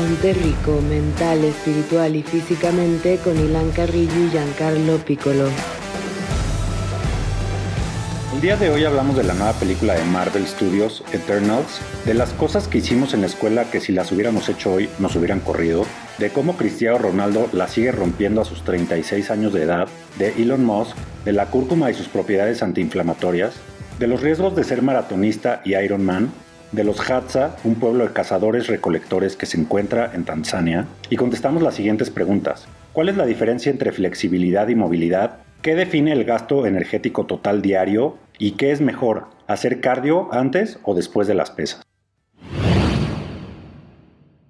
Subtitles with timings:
[0.00, 5.46] Ponte Rico, mental, espiritual y físicamente con Ilan Carrillo y Giancarlo Piccolo.
[8.32, 12.32] El día de hoy hablamos de la nueva película de Marvel Studios, Eternals, de las
[12.32, 15.84] cosas que hicimos en la escuela que si las hubiéramos hecho hoy nos hubieran corrido,
[16.16, 19.86] de cómo Cristiano Ronaldo la sigue rompiendo a sus 36 años de edad,
[20.18, 20.96] de Elon Musk,
[21.26, 23.52] de la cúrcuma y sus propiedades antiinflamatorias,
[23.98, 26.32] de los riesgos de ser maratonista y Iron Man,
[26.72, 31.62] de los Hadza, un pueblo de cazadores recolectores que se encuentra en Tanzania, y contestamos
[31.62, 32.66] las siguientes preguntas.
[32.92, 35.38] ¿Cuál es la diferencia entre flexibilidad y movilidad?
[35.62, 38.18] ¿Qué define el gasto energético total diario?
[38.38, 41.82] ¿Y qué es mejor, hacer cardio antes o después de las pesas?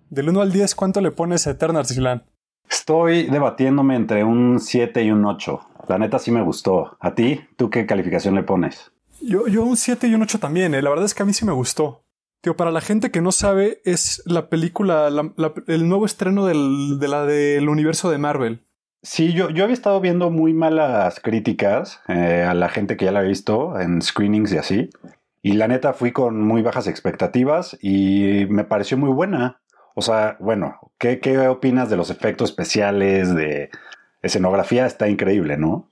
[0.08, 2.24] Del 1 al 10, ¿cuánto le pones a Eternal Silan?
[2.68, 5.60] Estoy debatiéndome entre un 7 y un 8.
[5.88, 6.96] La neta sí me gustó.
[7.00, 7.40] ¿A ti?
[7.56, 8.92] ¿Tú qué calificación le pones?
[9.20, 10.74] Yo, yo un 7 y un 8 también.
[10.74, 10.82] ¿eh?
[10.82, 12.02] La verdad es que a mí sí me gustó.
[12.40, 15.08] Tío, para la gente que no sabe, es la película,
[15.66, 18.64] el nuevo estreno del, de la del universo de Marvel.
[19.02, 23.12] Sí, yo, yo había estado viendo muy malas críticas eh, a la gente que ya
[23.12, 24.90] la ha visto en screenings y así.
[25.42, 29.60] Y la neta fui con muy bajas expectativas y me pareció muy buena.
[29.94, 33.70] O sea, bueno, ¿qué, qué opinas de los efectos especiales, de
[34.22, 34.86] escenografía?
[34.86, 35.88] Está increíble, ¿no?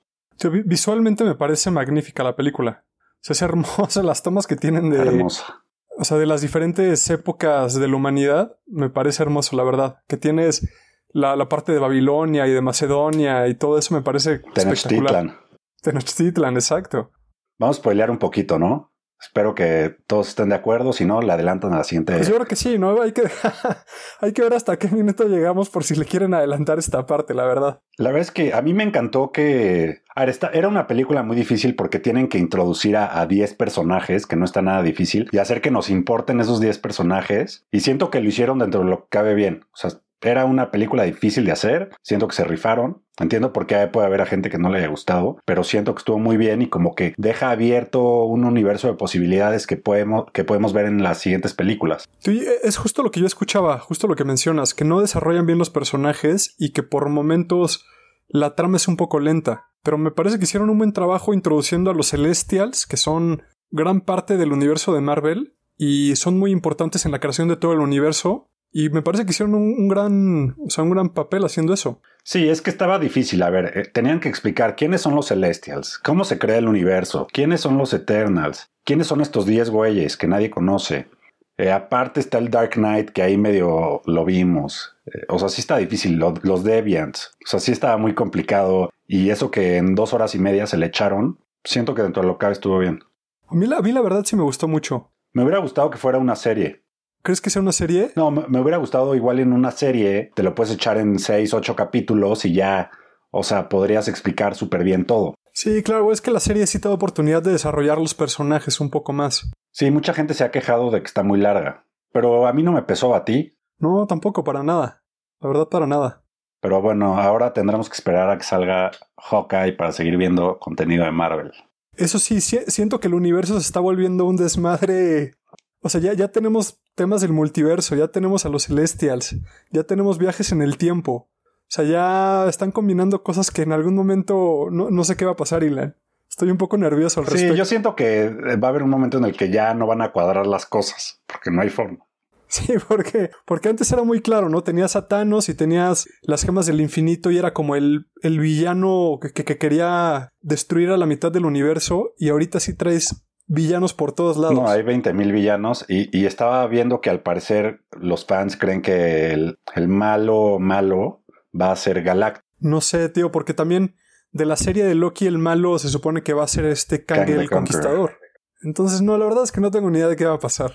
[0.65, 2.85] visualmente me parece magnífica la película.
[2.87, 4.99] O sea, es hermosa las tomas que tienen de...
[4.99, 5.65] Hermosa
[5.99, 9.97] o sea, de las diferentes épocas de la humanidad, me parece hermoso, la verdad.
[10.07, 10.69] Que tienes
[11.09, 15.37] la, la parte de Babilonia y de Macedonia y todo eso me parece Tenochtitlan.
[15.83, 17.11] Tenochtitlan, exacto.
[17.59, 18.88] Vamos a spoilear un poquito, ¿no?
[19.21, 22.15] Espero que todos estén de acuerdo, si no, le adelantan a la siguiente.
[22.15, 23.03] Pues yo creo que sí, ¿no?
[23.03, 23.23] Hay que,
[24.21, 27.45] hay que ver hasta qué minuto llegamos por si le quieren adelantar esta parte, la
[27.45, 27.81] verdad.
[27.97, 30.03] La verdad es que a mí me encantó que...
[30.15, 34.27] A ver, esta era una película muy difícil porque tienen que introducir a 10 personajes,
[34.27, 37.67] que no está nada difícil, y hacer que nos importen esos 10 personajes.
[37.71, 39.65] Y siento que lo hicieron dentro de lo que cabe bien.
[39.73, 39.91] O sea,
[40.21, 43.03] era una película difícil de hacer, siento que se rifaron.
[43.21, 45.99] Entiendo por qué puede haber a gente que no le haya gustado, pero siento que
[45.99, 50.45] estuvo muy bien y como que deja abierto un universo de posibilidades que podemos, que
[50.45, 52.09] podemos ver en las siguientes películas.
[52.21, 55.59] Sí, es justo lo que yo escuchaba, justo lo que mencionas, que no desarrollan bien
[55.59, 57.85] los personajes y que por momentos
[58.29, 59.67] la trama es un poco lenta.
[59.83, 64.01] Pero me parece que hicieron un buen trabajo introduciendo a los Celestials, que son gran
[64.03, 67.81] parte del universo de Marvel y son muy importantes en la creación de todo el
[67.81, 72.01] universo y me parece que hicieron un, gran, o sea, un gran papel haciendo eso.
[72.23, 73.43] Sí, es que estaba difícil.
[73.43, 77.27] A ver, eh, tenían que explicar quiénes son los Celestials, cómo se crea el universo,
[77.33, 81.09] quiénes son los Eternals, quiénes son estos 10 güeyes que nadie conoce.
[81.57, 84.97] Eh, aparte está el Dark Knight, que ahí medio lo vimos.
[85.07, 86.19] Eh, o sea, sí está difícil.
[86.19, 87.37] los Deviants.
[87.45, 88.91] O sea, sí estaba muy complicado.
[89.07, 92.29] Y eso que en dos horas y media se le echaron, siento que dentro de
[92.29, 93.01] lo que estuvo bien.
[93.49, 95.11] A mí, la, a mí la verdad sí me gustó mucho.
[95.33, 96.85] Me hubiera gustado que fuera una serie.
[97.29, 98.11] ¿Crees que sea una serie?
[98.17, 101.77] No, me, hubiera gustado igual en una serie, te lo puedes echar en seis, ocho
[101.77, 102.91] capítulos y ya,
[103.31, 105.35] o sea, podrías explicar súper bien todo.
[105.53, 108.89] Sí, claro, es que la serie sí te da oportunidad de desarrollar los personajes un
[108.89, 109.51] poco más.
[109.73, 111.85] Sí, mucha gente se ha quejado de que está muy larga,
[112.15, 113.59] pero a mí no me pesó a ti.
[113.79, 115.05] No, tampoco, para nada.
[115.43, 116.25] La verdad, para nada.
[116.63, 121.11] Pero bueno, ahora tendremos que esperar a que salga Hawkeye para seguir viendo contenido de
[121.11, 121.53] Marvel.
[121.95, 125.35] Eso sí, siento que el universo se está volviendo un desmadre
[125.81, 129.37] o sea, ya, ya tenemos temas del multiverso, ya tenemos a los Celestials,
[129.71, 131.31] ya tenemos viajes en el tiempo.
[131.33, 135.33] O sea, ya están combinando cosas que en algún momento no, no sé qué va
[135.33, 135.97] a pasar, Ilan.
[136.29, 137.55] Estoy un poco nervioso al respecto.
[137.55, 140.03] Sí, yo siento que va a haber un momento en el que ya no van
[140.03, 142.09] a cuadrar las cosas, porque no hay forma.
[142.49, 144.63] Sí, porque, porque antes era muy claro, ¿no?
[144.63, 149.21] Tenías a Thanos y tenías las gemas del infinito y era como el, el villano
[149.23, 154.13] que, que, quería destruir a la mitad del universo y ahorita sí traes villanos por
[154.13, 154.55] todos lados.
[154.55, 159.33] No, hay 20 mil villanos y, estaba viendo que al parecer los fans creen que
[159.33, 161.25] el, malo malo
[161.59, 162.45] va a ser Galactus.
[162.61, 163.97] No sé, tío, porque también
[164.31, 167.29] de la serie de Loki el malo se supone que va a ser este Kang,
[167.29, 168.19] el Conquistador.
[168.63, 170.73] Entonces, no, la verdad es que no tengo ni idea de qué va a pasar.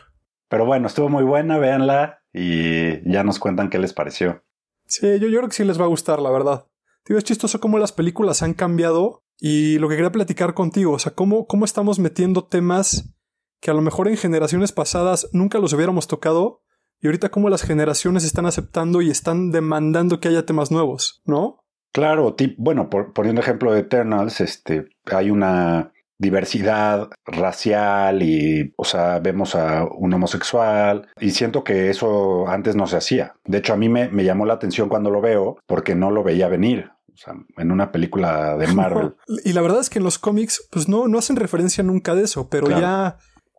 [0.49, 4.43] Pero bueno, estuvo muy buena, véanla y ya nos cuentan qué les pareció.
[4.85, 6.67] Sí, yo, yo creo que sí les va a gustar, la verdad.
[7.03, 10.99] Tío, es chistoso cómo las películas han cambiado y lo que quería platicar contigo, o
[10.99, 13.13] sea, cómo, cómo estamos metiendo temas
[13.59, 16.61] que a lo mejor en generaciones pasadas nunca los hubiéramos tocado
[17.01, 21.65] y ahorita cómo las generaciones están aceptando y están demandando que haya temas nuevos, ¿no?
[21.91, 29.19] Claro, bueno, por, poniendo ejemplo de Eternals, este, hay una diversidad racial y, o sea,
[29.19, 33.35] vemos a un homosexual y siento que eso antes no se hacía.
[33.43, 36.23] De hecho, a mí me, me llamó la atención cuando lo veo porque no lo
[36.23, 36.92] veía venir.
[37.13, 39.15] O sea, en una película de Marvel.
[39.43, 42.23] y la verdad es que en los cómics, pues no, no hacen referencia nunca de
[42.23, 43.17] eso, pero ya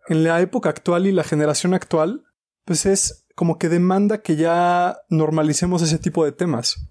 [0.09, 2.25] en la época actual y la generación actual,
[2.65, 6.91] pues es como que demanda que ya normalicemos ese tipo de temas.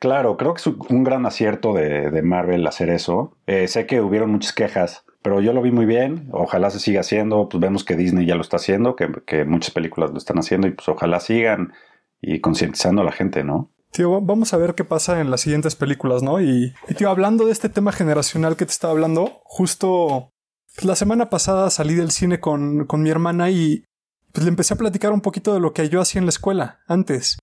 [0.00, 3.36] Claro, creo que es un gran acierto de, Marvel hacer eso.
[3.46, 6.28] Eh, sé que hubieron muchas quejas, pero yo lo vi muy bien.
[6.32, 7.48] Ojalá se siga haciendo.
[7.48, 10.72] Pues vemos que Disney ya lo está haciendo, que, muchas películas lo están haciendo y
[10.72, 11.72] pues ojalá sigan
[12.20, 13.70] y concientizando a la gente, ¿no?
[13.92, 16.40] Tío, vamos a ver qué pasa en las siguientes películas, ¿no?
[16.40, 20.30] Y, tío, hablando de este tema generacional que te estaba hablando, justo
[20.74, 23.84] pues, la semana pasada salí del cine con, con mi hermana y
[24.32, 26.80] pues le empecé a platicar un poquito de lo que yo hacía en la escuela
[26.88, 27.38] antes.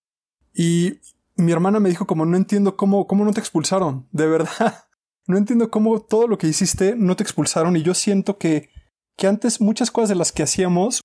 [0.52, 1.02] Y
[1.36, 4.86] mi hermana me dijo como no entiendo cómo, cómo no te expulsaron, de verdad.
[5.28, 8.72] No entiendo cómo todo lo que hiciste no te expulsaron y yo siento que,
[9.16, 11.02] que antes muchas cosas de las que hacíamos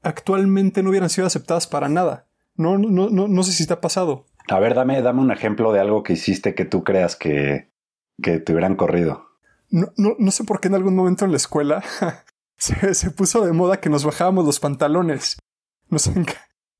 [0.00, 2.26] actualmente no hubieran sido aceptadas para nada.
[2.54, 4.24] No, no, no, no sé si te ha pasado.
[4.48, 7.70] A ver, dame, dame un ejemplo de algo que hiciste que tú creas que,
[8.22, 9.26] que te hubieran corrido.
[9.70, 11.82] No, no, no sé por qué en algún momento en la escuela
[12.56, 15.38] se, puso de moda que nos bajábamos los pantalones.
[15.88, 16.10] Nos,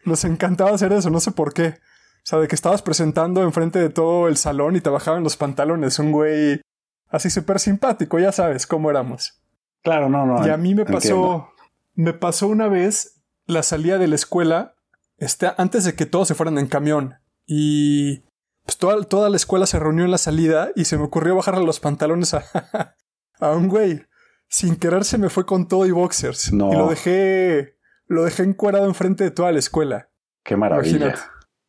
[0.04, 1.68] nos encantaba hacer eso, no sé por qué.
[1.68, 5.36] O sea, de que estabas presentando enfrente de todo el salón y te bajaban los
[5.36, 5.98] pantalones.
[5.98, 6.60] Un güey
[7.08, 9.40] así súper simpático, ya sabes cómo éramos.
[9.82, 10.44] Claro, no, no.
[10.44, 11.52] Y a mí me pasó,
[11.94, 14.74] me pasó una vez la salida de la escuela,
[15.18, 17.14] este, antes de que todos se fueran en camión.
[17.46, 18.24] Y
[18.64, 21.64] pues toda, toda la escuela se reunió en la salida y se me ocurrió bajarle
[21.64, 22.44] los pantalones a,
[23.40, 24.02] a un güey
[24.48, 26.52] sin querer se me fue con todo y boxers.
[26.52, 26.72] No.
[26.72, 27.76] Y lo dejé,
[28.06, 30.10] lo dejé encuadrado enfrente de toda la escuela.
[30.44, 31.14] Qué maravilla.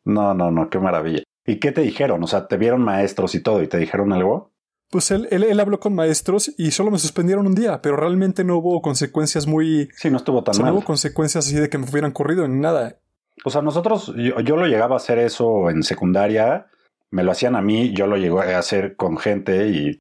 [0.04, 1.22] No, no, no, qué maravilla.
[1.44, 2.22] ¿Y qué te dijeron?
[2.22, 4.52] O sea, te vieron maestros y todo, ¿y te dijeron algo?
[4.90, 8.56] Pues él, él, habló con maestros y solo me suspendieron un día, pero realmente no
[8.56, 9.90] hubo consecuencias muy...
[9.94, 10.66] Sí, no estuvo tan mal.
[10.66, 12.98] No hubo consecuencias así de que me hubieran corrido ni nada.
[13.44, 16.66] O sea, nosotros, yo, yo, lo llegaba a hacer eso en secundaria,
[17.10, 20.00] me lo hacían a mí, yo lo llegué a hacer con gente y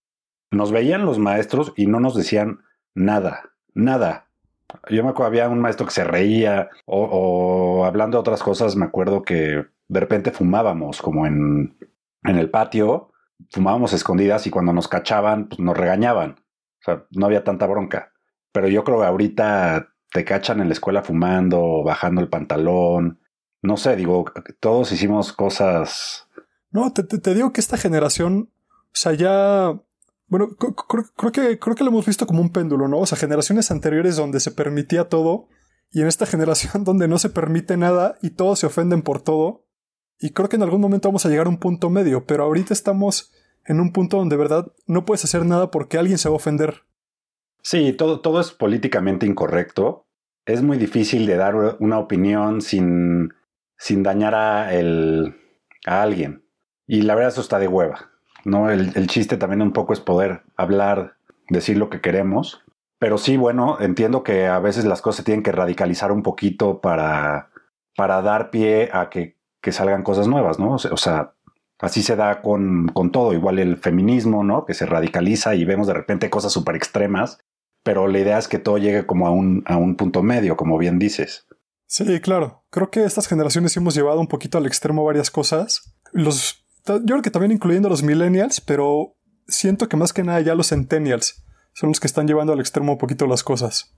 [0.51, 2.59] nos veían los maestros y no nos decían
[2.95, 4.27] nada, nada.
[4.89, 8.85] Yo me acuerdo, había un maestro que se reía o, hablando de otras cosas, me
[8.85, 11.77] acuerdo que de repente fumábamos como en,
[12.23, 13.11] en el patio,
[13.51, 16.31] fumábamos escondidas y cuando nos cachaban, pues nos regañaban.
[16.31, 18.11] O sea, no había tanta bronca.
[18.51, 23.19] Pero yo creo que ahorita te cachan en la escuela fumando, bajando el pantalón.
[23.61, 24.25] No sé, digo,
[24.59, 26.27] todos hicimos cosas.
[26.71, 29.81] No, te, te digo que esta generación, o sea, ya
[30.27, 32.99] bueno, creo, que, creo que lo hemos visto como un péndulo, ¿no?
[32.99, 35.47] O sea, generaciones anteriores donde se permitía todo
[35.89, 39.65] y en esta generación donde no se permite nada y todos se ofenden por todo.
[40.19, 42.73] Y creo que en algún momento vamos a llegar a un punto medio, pero ahorita
[42.73, 43.31] estamos
[43.65, 46.37] en un punto donde de verdad no puedes hacer nada porque alguien se va a
[46.37, 46.83] ofender.
[47.61, 50.07] Sí, todo, todo es políticamente incorrecto.
[50.45, 53.33] Es muy difícil de dar una opinión sin,
[53.77, 55.35] sin dañar a, el,
[55.85, 56.43] a alguien.
[56.85, 58.11] Y la verdad eso está de hueva.
[58.47, 58.69] ¿no?
[58.69, 61.17] El, chiste también un poco es poder hablar,
[61.49, 62.63] decir lo que queremos.
[62.99, 66.81] Pero sí, bueno, entiendo que a veces las cosas se tienen que radicalizar un poquito
[66.81, 67.49] para,
[67.95, 70.71] para dar pie a que, que salgan cosas nuevas, ¿no?
[70.75, 71.33] O sea,
[71.79, 74.65] así se da con, con, todo, igual el feminismo, ¿no?
[74.65, 77.39] Que se radicaliza y vemos de repente cosas súper extremas,
[77.83, 80.77] pero la idea es que todo llegue como a un, a un punto medio, como
[80.77, 81.47] bien dices.
[81.87, 82.65] Sí, claro.
[82.69, 85.95] Creo que estas generaciones hemos llevado un poquito al extremo varias cosas.
[86.11, 89.15] Los yo creo que también incluyendo los millennials, pero
[89.47, 91.43] siento que más que nada ya los centennials
[91.73, 93.93] son los que están llevando al extremo un poquito las cosas.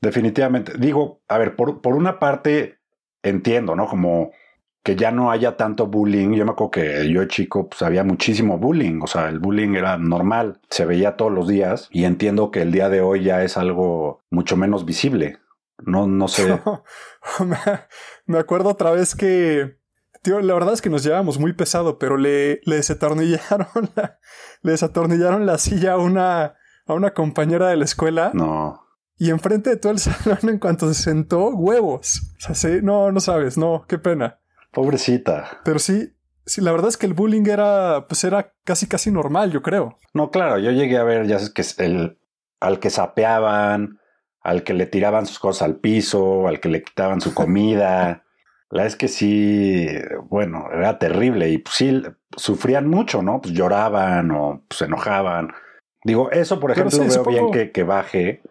[0.00, 0.72] Definitivamente.
[0.78, 2.78] Digo, a ver, por, por una parte
[3.22, 3.86] entiendo, ¿no?
[3.86, 4.30] Como
[4.84, 6.32] que ya no haya tanto bullying.
[6.32, 9.98] Yo me acuerdo que yo chico pues había muchísimo bullying, o sea, el bullying era
[9.98, 13.56] normal, se veía todos los días y entiendo que el día de hoy ya es
[13.56, 15.38] algo mucho menos visible.
[15.78, 16.60] No, no sé.
[18.26, 19.78] me acuerdo otra vez que
[20.22, 24.18] Tío, la verdad es que nos llevamos muy pesado, pero le, le desatornillaron la,
[24.62, 26.56] le desatornillaron la silla a una,
[26.86, 28.32] a una compañera de la escuela.
[28.34, 28.84] No.
[29.16, 32.20] Y enfrente de todo el salón, en cuanto se sentó, huevos.
[32.38, 34.40] O sea, sí, no, no sabes, no, qué pena.
[34.72, 35.60] Pobrecita.
[35.64, 36.14] Pero sí,
[36.46, 39.98] sí, la verdad es que el bullying era, pues era casi, casi normal, yo creo.
[40.14, 42.18] No, claro, yo llegué a ver, ya sé que el,
[42.60, 43.97] al que sapeaban,
[44.48, 48.24] al que le tiraban sus cosas al piso, al que le quitaban su comida.
[48.70, 49.88] La es que sí,
[50.28, 52.02] bueno, era terrible y pues sí,
[52.36, 53.40] sufrían mucho, ¿no?
[53.40, 55.48] Pues lloraban o pues, se enojaban.
[56.04, 58.42] Digo, eso, por ejemplo, veo bien que, que, baje.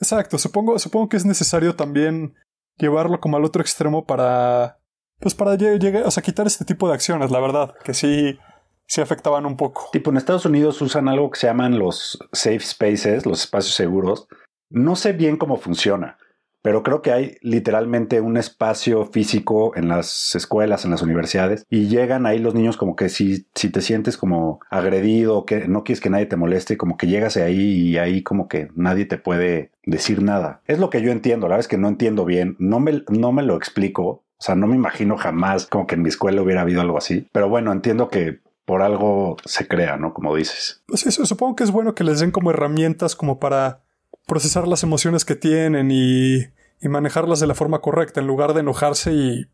[0.00, 2.36] Exacto, supongo, supongo que es necesario también
[2.76, 4.78] llevarlo como al otro extremo para,
[5.18, 8.38] pues para llegar, o sea, quitar este tipo de acciones, la verdad, que sí,
[8.86, 9.88] sí afectaban un poco.
[9.92, 14.28] Tipo, en Estados Unidos usan algo que se llaman los safe spaces, los espacios seguros.
[14.70, 16.18] No sé bien cómo funciona
[16.62, 21.88] pero creo que hay literalmente un espacio físico en las escuelas, en las universidades, y
[21.88, 26.00] llegan ahí los niños como que si, si te sientes como agredido, que no quieres
[26.00, 29.70] que nadie te moleste, como que llegas ahí y ahí como que nadie te puede
[29.84, 30.60] decir nada.
[30.66, 33.32] Es lo que yo entiendo, la verdad es que no entiendo bien, no me, no
[33.32, 36.62] me lo explico, o sea, no me imagino jamás como que en mi escuela hubiera
[36.62, 40.12] habido algo así, pero bueno, entiendo que por algo se crea, ¿no?
[40.12, 40.82] Como dices.
[40.86, 43.80] Pues eso, supongo que es bueno que les den como herramientas como para
[44.28, 46.44] procesar las emociones que tienen y,
[46.80, 49.46] y manejarlas de la forma correcta en lugar de enojarse y,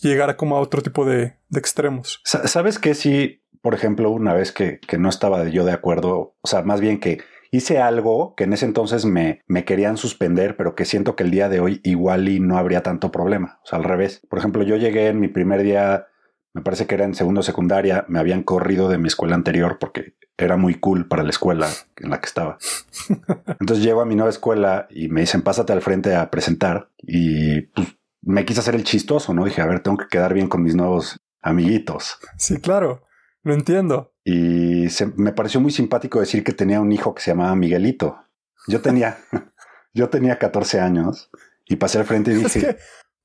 [0.00, 2.20] llegar a como a otro tipo de, extremos.
[2.24, 2.94] ¿Sabes qué?
[2.94, 6.80] Sí, por ejemplo, una vez que, que no estaba yo de acuerdo, o sea, más
[6.80, 7.20] bien que
[7.50, 11.30] hice algo que en ese entonces me, me querían suspender, pero que siento que el
[11.30, 13.60] día de hoy igual y no habría tanto problema.
[13.62, 14.22] O sea, al revés.
[14.28, 16.06] Por ejemplo, yo llegué en mi primer día,
[16.54, 20.16] me parece que era en segundo secundaria, me habían corrido de mi escuela anterior porque
[20.36, 22.58] era muy cool para la escuela en la que estaba.
[23.60, 26.90] Entonces llego a mi nueva escuela y me dicen, pásate al frente a presentar.
[26.98, 27.88] Y pues,
[28.22, 29.44] me quise hacer el chistoso, ¿no?
[29.44, 32.18] Dije, a ver, tengo que quedar bien con mis nuevos amiguitos.
[32.36, 33.02] Sí, claro,
[33.42, 34.12] lo entiendo.
[34.24, 38.18] Y me pareció muy simpático decir que tenía un hijo que se llamaba Miguelito.
[38.68, 39.18] Yo tenía,
[39.94, 41.30] yo tenía 14 años
[41.66, 42.58] y pasé al frente y dije...
[42.58, 42.76] Es que,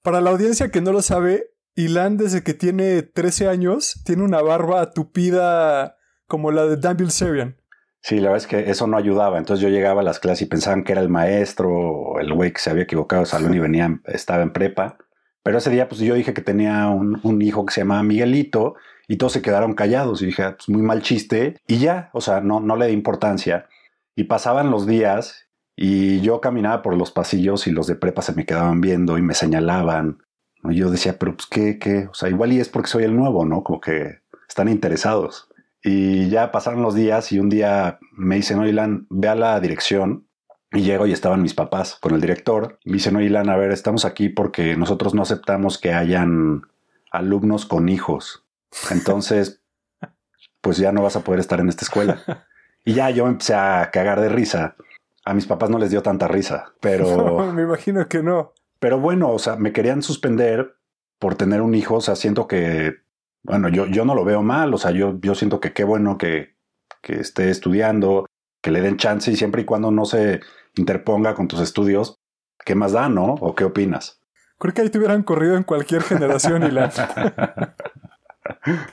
[0.02, 4.42] para la audiencia que no lo sabe, Ilan desde que tiene 13 años tiene una
[4.42, 7.56] barba tupida como la de Dan Bilzerian.
[8.02, 9.38] Sí, la verdad es que eso no ayudaba.
[9.38, 12.52] Entonces yo llegaba a las clases y pensaban que era el maestro o el güey
[12.52, 14.98] que se había equivocado de salón y venía, estaba en prepa.
[15.44, 18.76] Pero ese día, pues yo dije que tenía un, un hijo que se llamaba Miguelito
[19.08, 20.24] y todos se quedaron callados.
[20.24, 21.58] Y dije, ah, pues muy mal chiste.
[21.68, 23.68] Y ya, o sea, no, no le di importancia.
[24.16, 28.34] Y pasaban los días y yo caminaba por los pasillos y los de prepa se
[28.34, 30.24] me quedaban viendo y me señalaban.
[30.72, 33.46] Yo decía, pero pues qué, qué, o sea, igual y es porque soy el nuevo,
[33.46, 33.64] ¿no?
[33.64, 35.50] Como que están interesados.
[35.84, 40.26] Y ya pasaron los días y un día me dicen, Ilan, ve a la dirección.
[40.74, 42.78] Y llego y estaban mis papás con el director.
[42.84, 46.64] Me dicen, Ilan, a ver, estamos aquí porque nosotros no aceptamos que hayan
[47.10, 48.46] alumnos con hijos.
[48.92, 49.62] Entonces,
[50.62, 52.46] pues ya no vas a poder estar en esta escuela.
[52.84, 54.76] Y ya yo empecé a cagar de risa.
[55.24, 57.52] A mis papás no les dio tanta risa, pero...
[57.54, 58.54] me imagino que no.
[58.80, 60.78] Pero bueno, o sea, me querían suspender
[61.20, 61.96] por tener un hijo.
[61.96, 62.98] O sea, siento que,
[63.44, 64.74] bueno, yo, yo no lo veo mal.
[64.74, 66.56] O sea, yo, yo siento que qué bueno que,
[67.02, 68.26] que esté estudiando,
[68.62, 70.42] que le den chance y siempre y cuando no se
[70.76, 72.20] interponga con tus estudios,
[72.66, 73.36] ¿qué más da, no?
[73.42, 74.22] ¿O qué opinas?
[74.60, 76.92] Creo que ahí te hubieran corrido en cualquier generación y la...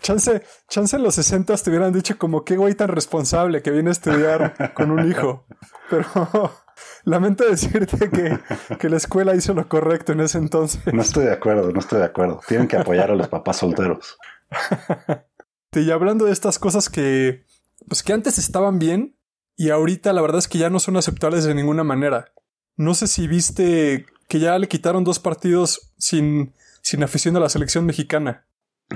[0.00, 3.91] Chance, chance en los 60 te hubieran dicho como qué güey tan responsable que viene
[3.91, 5.47] a estudiar con un hijo.
[5.91, 6.50] Pero
[7.04, 8.38] lamento decirte que,
[8.78, 10.81] que, la escuela hizo lo correcto en ese entonces.
[10.93, 12.40] No estoy de acuerdo, no estoy de acuerdo.
[12.47, 14.19] Tienen que apoyar a los papás solteros.
[15.73, 17.45] y hablando de estas cosas que,
[17.88, 19.16] pues que antes estaban bien
[19.57, 22.33] y ahorita la verdad es que ya no son aceptables de ninguna manera.
[22.76, 27.49] No sé si viste que ya le quitaron dos partidos sin, sin afición a la
[27.49, 28.47] selección mexicana.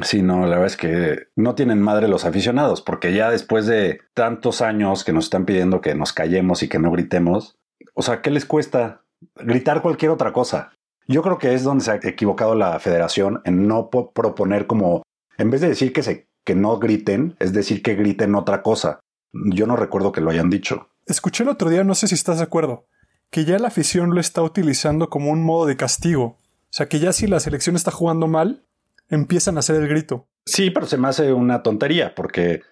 [0.02, 4.00] Sí, no, la verdad es que no tienen madre los aficionados, porque ya después de
[4.14, 7.58] tantos años que nos están pidiendo que nos callemos y que no gritemos,
[7.98, 9.02] o sea, ¿qué les cuesta
[9.34, 10.70] gritar cualquier otra cosa?
[11.08, 15.02] Yo creo que es donde se ha equivocado la federación en no proponer como,
[15.36, 19.00] en vez de decir que, se, que no griten, es decir que griten otra cosa.
[19.32, 20.90] Yo no recuerdo que lo hayan dicho.
[21.06, 22.86] Escuché el otro día, no sé si estás de acuerdo,
[23.32, 26.22] que ya la afición lo está utilizando como un modo de castigo.
[26.22, 28.64] O sea, que ya si la selección está jugando mal,
[29.08, 30.28] empiezan a hacer el grito.
[30.46, 32.62] Sí, pero se me hace una tontería porque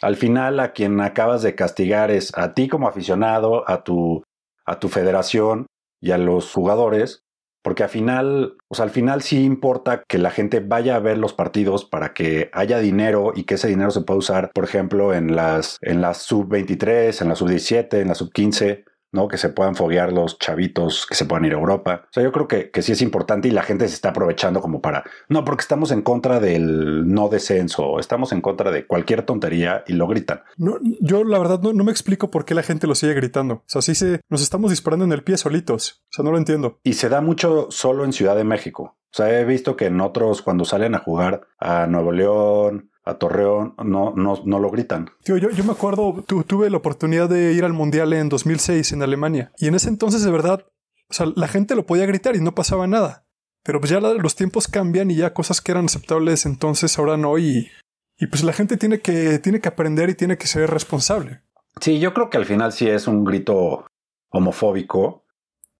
[0.00, 4.22] al final a quien acabas de castigar es a ti como aficionado, a tu,
[4.66, 5.66] a tu federación
[6.00, 7.22] y a los jugadores,
[7.62, 11.18] porque al final, o sea, al final sí importa que la gente vaya a ver
[11.18, 15.14] los partidos para que haya dinero y que ese dinero se pueda usar, por ejemplo,
[15.14, 18.84] en las, en las sub 23, en la sub 17, en la sub 15
[19.16, 19.26] ¿no?
[19.26, 22.02] Que se puedan foguear los chavitos, que se puedan ir a Europa.
[22.04, 24.60] O sea, yo creo que, que sí es importante y la gente se está aprovechando
[24.60, 29.22] como para, no, porque estamos en contra del no descenso, estamos en contra de cualquier
[29.22, 30.42] tontería y lo gritan.
[30.56, 33.54] No, yo la verdad no, no me explico por qué la gente lo sigue gritando.
[33.54, 36.04] O sea, sí se, nos estamos disparando en el pie solitos.
[36.10, 36.78] O sea, no lo entiendo.
[36.84, 38.96] Y se da mucho solo en Ciudad de México.
[39.12, 43.14] O sea, he visto que en otros, cuando salen a jugar a Nuevo León, a
[43.14, 45.10] Torreón no, no, no lo gritan.
[45.22, 49.02] Tío, yo, yo me acuerdo, tuve la oportunidad de ir al Mundial en 2006 en
[49.02, 49.52] Alemania.
[49.58, 50.66] Y en ese entonces, de verdad,
[51.08, 53.24] o sea, la gente lo podía gritar y no pasaba nada.
[53.62, 57.38] Pero pues ya los tiempos cambian y ya cosas que eran aceptables entonces ahora no.
[57.38, 57.70] Y,
[58.18, 61.42] y pues la gente tiene que, tiene que aprender y tiene que ser responsable.
[61.80, 63.86] Sí, yo creo que al final sí es un grito
[64.30, 65.24] homofóbico.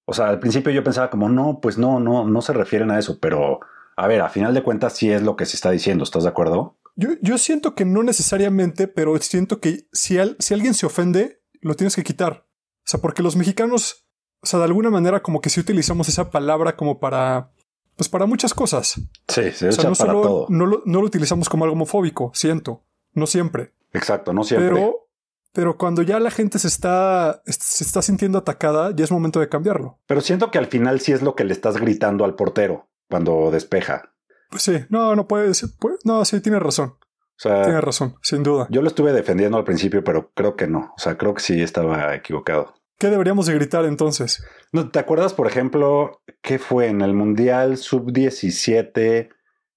[0.05, 2.99] O sea, al principio yo pensaba como, no, pues no, no, no se refieren a
[3.01, 3.61] eso, pero
[3.97, 6.29] a ver, a final de cuentas sí es lo que se está diciendo, ¿estás de
[6.29, 6.77] acuerdo?
[6.97, 11.75] Yo, yo siento que no necesariamente, pero siento que si, si alguien se ofende, lo
[11.75, 12.47] tienes que quitar.
[12.79, 14.07] O sea, porque los mexicanos,
[14.41, 17.53] o sea, de alguna manera como que sí utilizamos esa palabra como para,
[17.97, 19.01] pues para muchas cosas.
[19.29, 20.47] Sí, se usa para todo.
[20.49, 22.85] No lo, no lo utilizamos como algo homofóbico, siento.
[23.13, 23.73] No siempre.
[23.93, 24.71] Exacto, no siempre.
[24.71, 25.09] Pero,
[25.53, 29.49] pero cuando ya la gente se está, se está sintiendo atacada, ya es momento de
[29.49, 29.99] cambiarlo.
[30.07, 33.51] Pero siento que al final sí es lo que le estás gritando al portero cuando
[33.51, 34.15] despeja.
[34.51, 35.71] Pues sí, no, no puede ser.
[36.05, 36.95] no, sí, tiene razón.
[37.01, 38.67] O sea, tiene razón, sin duda.
[38.71, 40.95] Yo lo estuve defendiendo al principio, pero creo que no.
[40.97, 42.75] O sea, creo que sí estaba equivocado.
[42.99, 44.43] ¿Qué deberíamos de gritar entonces?
[44.73, 49.29] No, ¿Te acuerdas, por ejemplo, qué fue en el Mundial Sub-17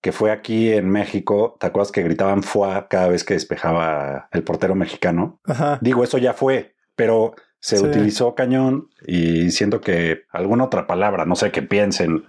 [0.01, 1.57] que fue aquí en México?
[1.59, 5.41] ¿Te acuerdas que gritaban FUA cada vez que despejaba el portero mexicano?
[5.43, 5.79] Ajá.
[5.81, 11.35] Digo, eso ya fue, pero se utilizó cañón y siento que alguna otra palabra, no
[11.35, 12.25] sé, qué piensen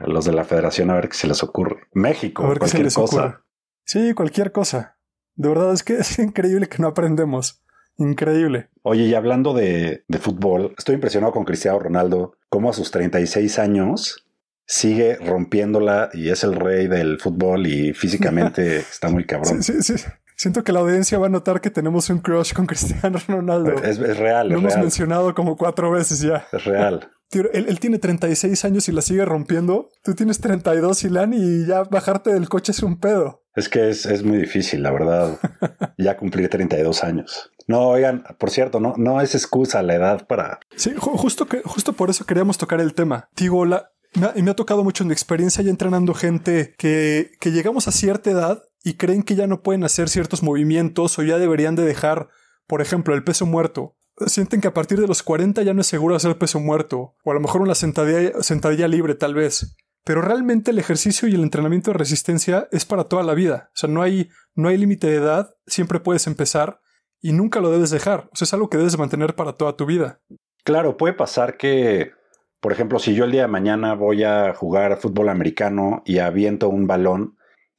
[0.00, 1.88] los de la federación a ver qué se les ocurre.
[1.92, 3.24] México, a ver cualquier qué se les cosa.
[3.24, 3.38] Ocurre.
[3.84, 4.98] Sí, cualquier cosa.
[5.34, 7.62] De verdad es que es increíble que no aprendemos.
[7.96, 8.70] Increíble.
[8.82, 14.26] Oye, y hablando de, fútbol, estoy impresionado con Cristiano Ronaldo, cómo a sus 36 años
[14.66, 19.62] sigue rompiéndola y es el rey del fútbol y físicamente está muy cabrón.
[19.62, 20.06] Sí, sí, sí.
[20.36, 23.72] Siento que la audiencia va a notar que tenemos un crush con Cristiano Ronaldo.
[23.82, 24.48] Es, real.
[24.48, 26.46] Lo hemos mencionado como cuatro veces ya.
[26.52, 27.10] Es real.
[27.30, 29.90] él, él, tiene 36 años y la sigue rompiendo.
[30.02, 33.42] Tú tienes 32, Ilan, y ya bajarte del coche es un pedo.
[33.54, 35.38] Es que es, es muy difícil, la verdad.
[35.98, 37.50] ya cumplir 32 años.
[37.66, 40.60] No, oigan, por cierto, no, no es excusa la edad para.
[40.76, 43.28] Sí, justo, que, justo por eso queríamos tocar el tema.
[43.36, 47.52] Digo, la, me, me ha tocado mucho en mi experiencia ya entrenando gente que, que
[47.52, 51.38] llegamos a cierta edad y creen que ya no pueden hacer ciertos movimientos o ya
[51.38, 52.28] deberían de dejar,
[52.66, 53.96] por ejemplo, el peso muerto.
[54.26, 57.30] Sienten que a partir de los 40 ya no es seguro hacer peso muerto, o
[57.30, 59.74] a lo mejor una sentadilla, sentadilla libre tal vez.
[60.04, 63.70] Pero realmente el ejercicio y el entrenamiento de resistencia es para toda la vida.
[63.72, 66.80] O sea, no hay, no hay límite de edad, siempre puedes empezar
[67.22, 68.28] y nunca lo debes dejar.
[68.32, 70.20] O sea, es algo que debes mantener para toda tu vida.
[70.62, 72.12] Claro, puede pasar que,
[72.60, 76.68] por ejemplo, si yo el día de mañana voy a jugar fútbol americano y aviento
[76.68, 77.33] un balón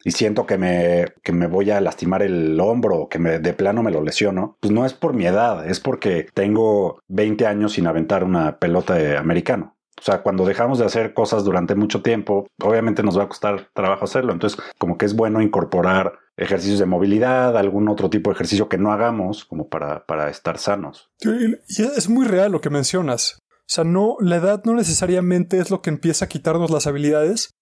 [0.05, 3.53] y siento que me, que me voy a lastimar el hombro o que me, de
[3.53, 7.74] plano me lo lesiono, pues no es por mi edad, es porque tengo 20 años
[7.74, 9.75] sin aventar una pelota de americano.
[10.00, 13.70] O sea, cuando dejamos de hacer cosas durante mucho tiempo, obviamente nos va a costar
[13.74, 14.33] trabajo hacerlo.
[14.33, 18.77] Entonces, como que es bueno incorporar ejercicios de movilidad, algún otro tipo de ejercicio que
[18.77, 21.09] no hagamos como para, para estar sanos.
[21.22, 23.41] Y es muy real lo que mencionas.
[23.61, 27.55] O sea, no, la edad no necesariamente es lo que empieza a quitarnos las habilidades,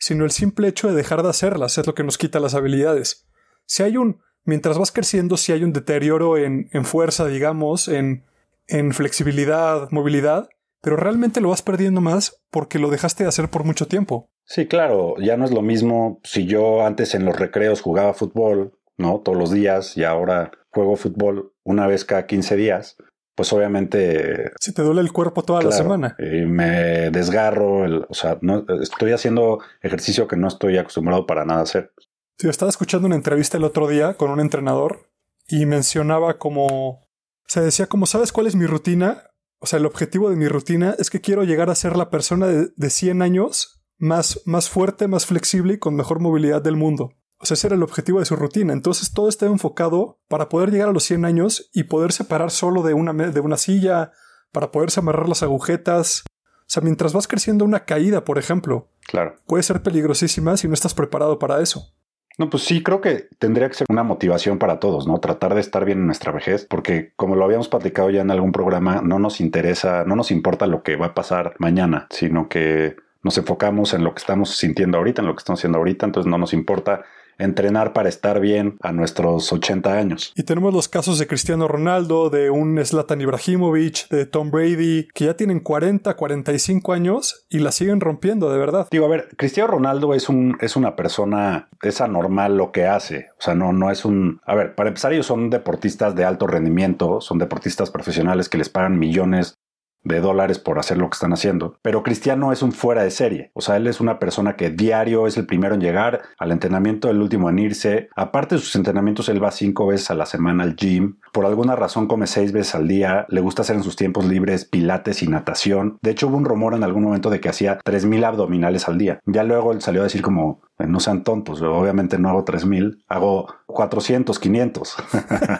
[0.00, 3.28] sino el simple hecho de dejar de hacerlas es lo que nos quita las habilidades.
[3.66, 8.24] Si hay un, mientras vas creciendo, si hay un deterioro en, en fuerza, digamos, en,
[8.66, 10.48] en flexibilidad, movilidad,
[10.80, 14.30] pero realmente lo vas perdiendo más porque lo dejaste de hacer por mucho tiempo.
[14.44, 18.72] Sí, claro, ya no es lo mismo si yo antes en los recreos jugaba fútbol,
[18.96, 19.20] ¿no?
[19.20, 22.96] Todos los días y ahora juego fútbol una vez cada 15 días,
[23.40, 24.52] pues obviamente...
[24.60, 26.14] Si te duele el cuerpo toda la semana.
[26.18, 31.60] Y me desgarro, o sea, no, estoy haciendo ejercicio que no estoy acostumbrado para nada
[31.60, 31.90] a hacer.
[32.36, 35.10] Sí, estaba escuchando una entrevista el otro día con un entrenador
[35.48, 37.08] y mencionaba como...
[37.46, 39.30] Se decía como, ¿sabes cuál es mi rutina?
[39.58, 42.46] O sea, el objetivo de mi rutina es que quiero llegar a ser la persona
[42.46, 47.14] de, de 100 años más, más fuerte, más flexible y con mejor movilidad del mundo.
[47.40, 48.72] O sea, ese era el objetivo de su rutina.
[48.72, 52.82] Entonces todo está enfocado para poder llegar a los 100 años y poder separar solo
[52.82, 54.12] de una, de una silla,
[54.52, 56.24] para poderse amarrar las agujetas.
[56.26, 59.36] O sea, mientras vas creciendo una caída, por ejemplo, claro.
[59.46, 61.92] puede ser peligrosísima si no estás preparado para eso.
[62.38, 65.18] No, pues sí, creo que tendría que ser una motivación para todos, ¿no?
[65.18, 68.52] Tratar de estar bien en nuestra vejez, porque como lo habíamos platicado ya en algún
[68.52, 72.96] programa, no nos interesa, no nos importa lo que va a pasar mañana, sino que
[73.22, 76.30] nos enfocamos en lo que estamos sintiendo ahorita, en lo que estamos haciendo ahorita, entonces
[76.30, 77.04] no nos importa
[77.40, 80.32] entrenar para estar bien a nuestros 80 años.
[80.36, 85.26] Y tenemos los casos de Cristiano Ronaldo, de un Zlatan Ibrahimovic, de Tom Brady, que
[85.26, 88.88] ya tienen 40, 45 años y la siguen rompiendo, de verdad.
[88.90, 93.28] Digo, a ver, Cristiano Ronaldo es, un, es una persona, es anormal lo que hace.
[93.38, 94.40] O sea, no, no es un...
[94.44, 98.68] A ver, para empezar, ellos son deportistas de alto rendimiento, son deportistas profesionales que les
[98.68, 99.54] pagan millones
[100.02, 101.76] de dólares por hacer lo que están haciendo.
[101.82, 103.50] Pero Cristiano es un fuera de serie.
[103.54, 107.10] O sea, él es una persona que diario es el primero en llegar al entrenamiento,
[107.10, 108.08] el último en irse.
[108.16, 111.16] Aparte de sus entrenamientos, él va cinco veces a la semana al gym.
[111.32, 113.26] Por alguna razón come seis veces al día.
[113.28, 115.98] Le gusta hacer en sus tiempos libres pilates y natación.
[116.02, 119.20] De hecho, hubo un rumor en algún momento de que hacía 3.000 abdominales al día.
[119.26, 123.46] Ya luego él salió a decir como, no sean tontos, obviamente no hago 3000, hago
[123.66, 124.96] 400, 500.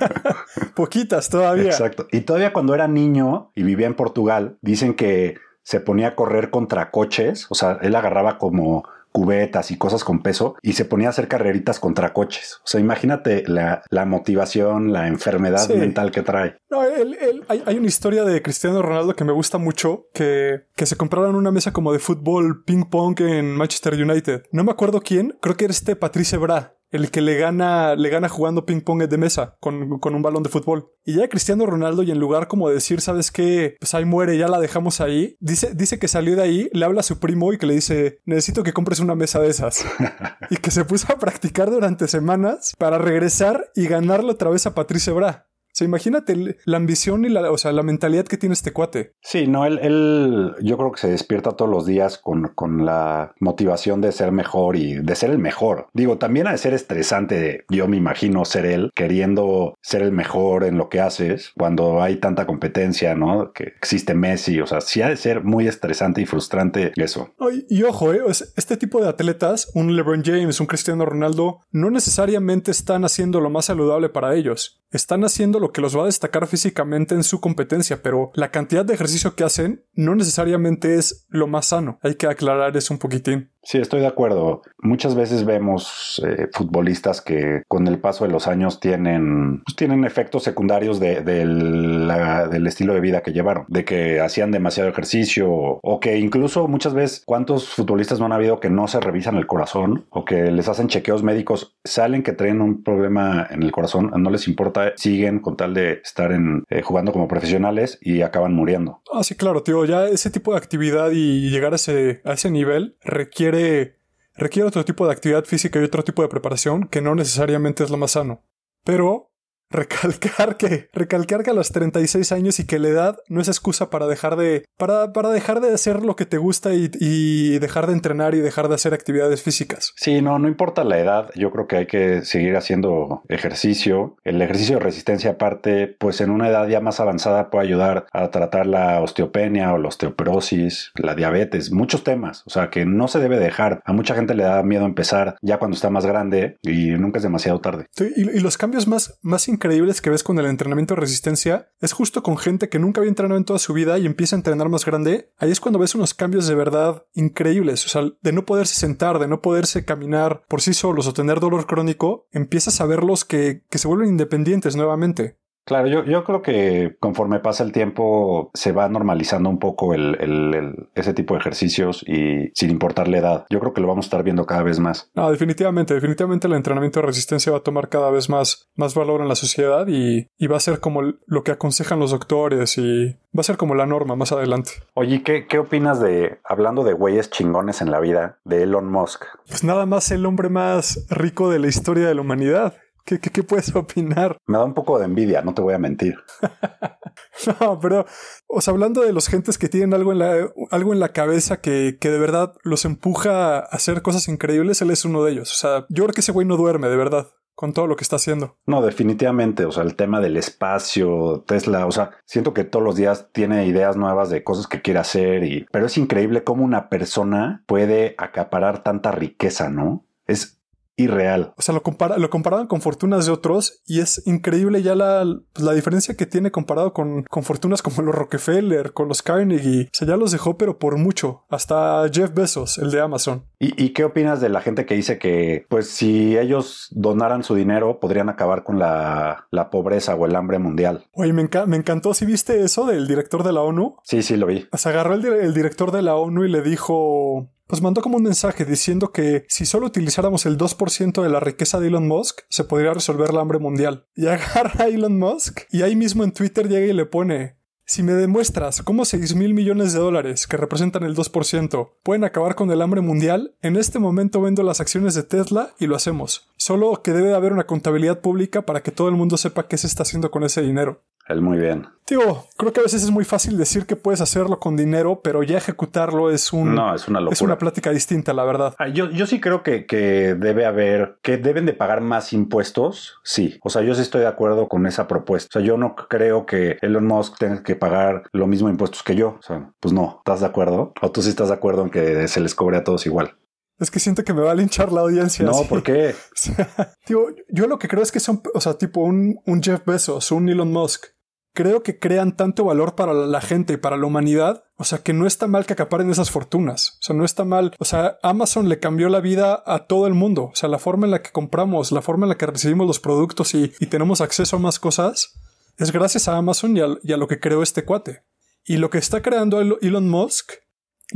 [0.75, 1.65] Poquitas todavía.
[1.65, 2.07] Exacto.
[2.11, 6.51] Y todavía cuando era niño y vivía en Portugal, dicen que se ponía a correr
[6.51, 11.09] contra coches, o sea, él agarraba como cubetas y cosas con peso y se ponía
[11.09, 12.61] a hacer carreritas contra coches.
[12.65, 16.57] O sea, imagínate la, motivación, la enfermedad mental que trae.
[16.71, 21.35] No, hay, una historia de Cristiano Ronaldo que me gusta mucho, que, que se compraron
[21.35, 24.45] una mesa como de fútbol ping pong en Manchester United.
[24.53, 28.09] No me acuerdo quién, creo que era este Patrice Bra el que le gana, le
[28.09, 30.91] gana jugando ping pong de mesa con, con un balón de fútbol.
[31.05, 33.77] Y ya Cristiano Ronaldo, y en lugar como de decir, ¿sabes qué?
[33.81, 35.37] Pues ahí muere, ya la dejamos ahí.
[35.41, 38.21] Dice, dice que salió de ahí, le habla a su primo y que le dice,
[38.25, 39.85] necesito que compres una mesa de esas.
[40.51, 44.75] y que se puso a practicar durante semanas para regresar y ganarle otra vez a
[44.75, 45.50] Patricia Bra.
[45.71, 49.15] O sea, imagínate la ambición y la, o sea, la mentalidad que tiene este cuate.
[49.23, 53.35] Sí, no, él, él yo creo que se despierta todos los días con, con, la
[53.41, 55.89] motivación de ser mejor y de ser el mejor.
[55.93, 60.65] Digo, también ha de ser estresante, yo me imagino ser él queriendo ser el mejor
[60.65, 63.53] en lo que haces cuando hay tanta competencia, ¿no?
[63.53, 67.35] Que existe Messi, o sea, sí ha de ser muy estresante y frustrante eso.
[67.69, 68.21] Y, y ojo, ¿eh?
[68.57, 73.51] este tipo de atletas, un LeBron James, un Cristiano Ronaldo, no necesariamente están haciendo lo
[73.51, 77.41] más saludable para ellos están haciendo lo que los va a destacar físicamente en su
[77.41, 81.99] competencia, pero la cantidad de ejercicio que hacen no necesariamente es lo más sano.
[82.03, 83.51] Hay que aclarar eso un poquitín.
[83.63, 84.63] Sí, estoy de acuerdo.
[84.79, 90.05] Muchas veces vemos eh, futbolistas que con el paso de los años tienen, pues, tienen
[90.05, 96.01] efectos secundarios de, del estilo de vida que llevaron, de que hacían demasiado ejercicio o
[96.01, 100.07] que incluso muchas veces cuántos futbolistas no han habido que no se revisan el corazón
[100.11, 104.31] o que les hacen chequeos médicos, salen que traen un problema en el corazón, no
[104.31, 109.03] les importa, siguen con tal de estar en, eh, jugando como profesionales y acaban muriendo.
[109.13, 112.51] Ah, sí, claro, tío, ya ese tipo de actividad y llegar a ese, a ese
[112.51, 117.15] nivel requiere requiere, otro tipo de actividad física y otro tipo de preparación que no
[117.15, 118.43] necesariamente es lo más sano.
[118.85, 119.30] Pero
[119.71, 123.91] recalcar que recalcar que a los 36 años y que la edad no es excusa
[123.91, 127.87] para dejar de para, para dejar de hacer lo que te gusta y, y, dejar
[127.87, 129.93] de entrenar y dejar de hacer actividades físicas.
[129.97, 134.17] Sí, no, no importa la edad, yo creo que hay que seguir haciendo ejercicio.
[134.25, 138.31] El ejercicio de resistencia aparte, pues en una edad ya más avanzada puede ayudar a
[138.31, 143.19] tratar la osteopenia o la osteoporosis, la diabetes, muchos temas, o sea que no se
[143.19, 143.83] debe dejar.
[143.85, 147.23] A mucha gente le da miedo empezar ya cuando está más grande y nunca es
[147.23, 147.87] demasiado tarde.
[147.93, 151.69] Sí, y, y, los cambios más, más increíbles que ves con el entrenamiento de resistencia
[151.81, 154.39] es justo con gente que nunca había entrenado en toda su vida y empieza a
[154.39, 155.35] entrenar más grande.
[155.37, 157.85] Ahí es cuando ves unos cambios de verdad increíbles.
[157.85, 161.41] O sea, de no poderse sentar, de no poderse caminar por sí solos o tener
[161.41, 165.37] dolor crónico, empiezas a verlos que, que se vuelven independientes nuevamente.
[165.65, 170.17] Claro, yo, yo creo que conforme pasa el tiempo se va normalizando un poco el,
[170.21, 173.47] el, ese tipo de ejercicios y sin importar la edad.
[173.51, 175.11] Yo creo que lo vamos a estar viendo cada vez más.
[175.15, 179.21] No, definitivamente, definitivamente el entrenamiento de resistencia va a tomar cada vez más, más valor
[179.21, 183.17] en la sociedad y, y va a ser como lo que aconsejan los doctores y
[183.37, 184.73] va a ser como la norma más adelante.
[184.95, 189.25] Oye, ¿qué, qué opinas de, hablando de güeyes chingones en la vida, de Elon Musk?
[189.47, 192.75] Pues nada más el hombre más rico de la historia de la humanidad.
[193.11, 194.39] ¿Qué, qué, qué puedes opinar?
[194.47, 196.15] Me da un poco de envidia, no te voy a mentir.
[197.61, 198.07] no, pero,
[198.47, 201.61] o sea, hablando de los gentes que tienen algo en la, algo en la cabeza
[201.61, 205.51] que, que de verdad los empuja a hacer cosas increíbles, él es uno de ellos.
[205.51, 208.05] O sea, yo creo que ese güey no duerme, de verdad con todo lo que
[208.05, 208.57] está haciendo.
[208.65, 212.97] No, definitivamente, o sea, el tema del espacio, Tesla, o sea, siento que todos los
[212.97, 216.89] días tiene ideas nuevas de cosas que quiere hacer y pero es increíble cómo una
[216.89, 220.07] persona puede acaparar tanta riqueza, ¿no?
[220.25, 220.60] Es
[221.03, 221.55] irreal.
[221.57, 225.25] O sea, lo, compara, lo comparaban con fortunas de otros y es increíble ya la,
[225.53, 229.85] pues, la diferencia que tiene comparado con, con, fortunas como los Rockefeller, con los Carnegie.
[229.85, 231.45] O sea, ya los dejó, pero por mucho.
[231.49, 233.45] Hasta Jeff Bezos, el de Amazon.
[233.59, 237.55] ¿Y, y qué opinas de la gente que dice que, pues, si ellos donaran su
[237.55, 241.05] dinero, podrían acabar con la, la pobreza o el hambre mundial?
[241.13, 242.15] Oye, me, enca me encantó.
[242.15, 243.97] ¿Sí viste eso del director de la ONU?
[244.05, 244.67] Sí, sí, lo vi.
[244.73, 248.17] O sea, agarró el, el director de la ONU y le dijo pues mandó como
[248.17, 252.41] un mensaje diciendo que si solo utilizáramos el 2% de la riqueza de Elon Musk,
[252.49, 254.07] se podría resolver la hambre mundial.
[254.17, 258.03] Y agarra a Elon Musk y ahí mismo en Twitter llega y le pone, si
[258.03, 262.73] me demuestras cómo 6 mil millones de dólares, que representan el 2%, pueden acabar con
[262.73, 266.51] el hambre mundial, en este momento vendo las acciones de Tesla y lo hacemos.
[266.57, 269.87] Solo que debe haber una contabilidad pública para que todo el mundo sepa qué se
[269.87, 271.05] está haciendo con ese dinero.
[271.31, 271.87] Él muy bien.
[272.11, 275.45] Tío, creo que a veces es muy fácil decir que puedes hacerlo con dinero, pero
[275.45, 276.75] ya ejecutarlo es un.
[276.75, 277.35] No, es una locura.
[277.35, 278.75] Es una plática distinta, la verdad.
[278.81, 283.21] Ah, yo, yo sí creo que, que debe haber, que deben de pagar más impuestos.
[283.23, 283.61] Sí.
[283.63, 285.51] O sea, yo sí estoy de acuerdo con esa propuesta.
[285.51, 289.15] O sea, yo no creo que Elon Musk tenga que pagar lo mismo impuestos que
[289.15, 289.37] yo.
[289.39, 290.17] O sea, pues no.
[290.19, 290.93] ¿Estás de acuerdo?
[291.01, 293.37] ¿O tú sí estás de acuerdo en que se les cobre a todos igual?
[293.79, 295.45] Es que siento que me va a linchar la audiencia.
[295.45, 296.17] No, ¿por qué?
[296.33, 299.63] O sea, tío, yo lo que creo es que son, o sea, tipo un, un
[299.63, 301.07] Jeff Bezos, un Elon Musk
[301.53, 304.65] creo que crean tanto valor para la gente y para la humanidad.
[304.77, 306.97] O sea, que no está mal que acaparen esas fortunas.
[307.01, 307.75] O sea, no está mal.
[307.79, 310.51] O sea, Amazon le cambió la vida a todo el mundo.
[310.53, 313.01] O sea, la forma en la que compramos, la forma en la que recibimos los
[313.01, 315.35] productos y, y tenemos acceso a más cosas,
[315.77, 318.23] es gracias a Amazon y a, y a lo que creó este cuate.
[318.65, 320.53] Y lo que está creando Elon Musk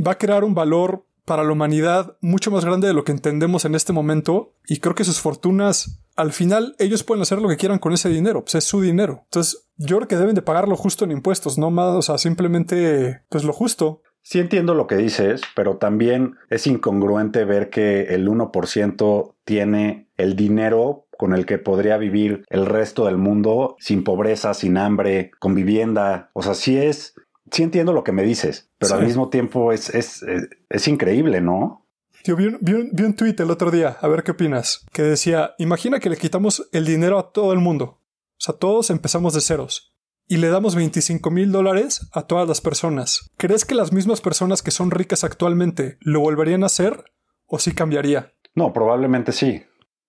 [0.05, 3.65] va a crear un valor para la humanidad mucho más grande de lo que entendemos
[3.65, 7.57] en este momento y creo que sus fortunas al final ellos pueden hacer lo que
[7.57, 9.21] quieran con ese dinero, pues es su dinero.
[9.25, 13.21] Entonces, yo creo que deben de pagarlo justo en impuestos, no más, o sea, simplemente
[13.29, 14.01] pues lo justo.
[14.21, 20.35] Sí entiendo lo que dices, pero también es incongruente ver que el 1% tiene el
[20.35, 25.53] dinero con el que podría vivir el resto del mundo sin pobreza, sin hambre, con
[25.53, 26.31] vivienda.
[26.33, 27.13] O sea, sí es,
[27.51, 30.23] sí entiendo lo que me dices, pero al mismo tiempo es, es,
[30.69, 31.85] es, increíble, ¿no?
[32.23, 34.85] Yo vi un, vi, un, vi un tweet el otro día, a ver qué opinas,
[34.91, 38.01] que decía, imagina que le quitamos el dinero a todo el mundo.
[38.37, 39.93] O sea, todos empezamos de ceros.
[40.27, 43.29] Y le damos 25 mil dólares a todas las personas.
[43.37, 47.05] ¿Crees que las mismas personas que son ricas actualmente lo volverían a hacer
[47.45, 48.33] o sí cambiaría?
[48.55, 49.63] No, probablemente sí.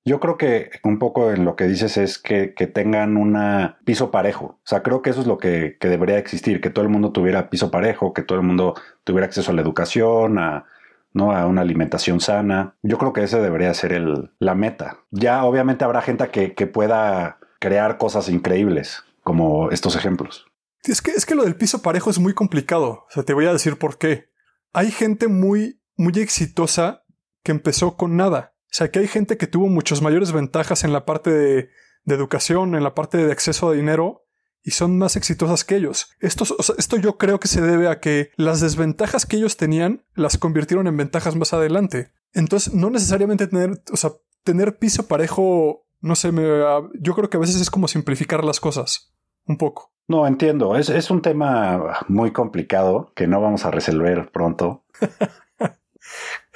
[0.06, 3.36] Yo creo que un poco en lo que dices es que, tengan un
[3.84, 4.44] piso parejo.
[4.44, 7.50] O sea, creo que eso es lo que, debería existir, que todo el mundo tuviera
[7.50, 10.66] piso parejo, que todo el mundo tuviera acceso a la educación, a,
[11.12, 11.32] ¿no?
[11.32, 12.76] a una alimentación sana.
[12.82, 15.00] Yo creo que ese debería ser el, la meta.
[15.10, 20.46] Ya obviamente habrá gente que, que pueda crear cosas increíbles, como estos ejemplos.
[20.84, 22.90] Es que, es que lo del piso parejo es muy complicado.
[22.90, 24.30] O sea, te voy a decir por qué.
[24.72, 27.02] Hay gente muy, muy exitosa
[27.42, 28.55] que empezó con nada.
[28.66, 31.70] O sea, que hay gente que tuvo muchas mayores ventajas en la parte de,
[32.06, 34.24] educación, en la parte de acceso a dinero,
[34.62, 36.10] y son más exitosas que ellos.
[36.20, 36.44] Esto,
[36.76, 40.88] esto yo creo que se debe a que las desventajas que ellos tenían las convirtieron
[40.88, 42.12] en ventajas más adelante.
[42.32, 44.10] Entonces, no necesariamente tener, o sea,
[44.42, 46.42] tener piso parejo, no sé, me,
[47.00, 49.12] yo creo que a veces es como simplificar las cosas.
[49.46, 49.92] Un poco.
[50.08, 50.76] No, entiendo.
[50.76, 54.84] Es, es un tema muy complicado que no vamos a resolver pronto.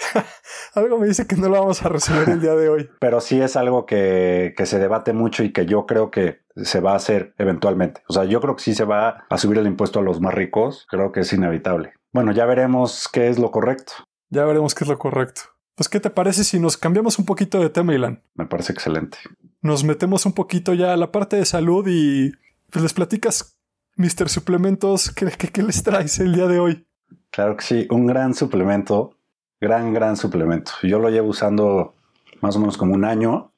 [0.75, 2.91] algo me dice que no lo vamos a resolver el día de hoy.
[3.01, 6.93] Pero sí es algo que, se debate mucho y que yo creo que se va
[6.93, 8.03] a hacer eventualmente.
[8.09, 10.35] O sea, yo creo que sí se va a subir el impuesto a los más
[10.35, 10.87] ricos.
[10.91, 11.93] Creo que es inevitable.
[12.13, 13.93] Bueno, ya veremos qué es lo correcto.
[14.31, 15.43] Ya veremos qué es lo correcto.
[15.75, 18.23] Pues, ¿qué te parece si nos cambiamos un poquito de tema, Ilan?
[18.35, 19.19] Me parece excelente.
[19.63, 22.33] Nos metemos un poquito ya a la parte de salud y
[22.71, 23.59] pues les platicas,
[23.97, 24.29] Mr.
[24.29, 26.87] Suplementos, ¿qué, qué les traes el día de hoy?
[27.31, 29.17] Claro que sí, un gran suplemento
[29.61, 30.73] Gran, gran suplemento.
[30.83, 31.94] Yo lo llevo usando
[32.40, 33.53] más o menos como un año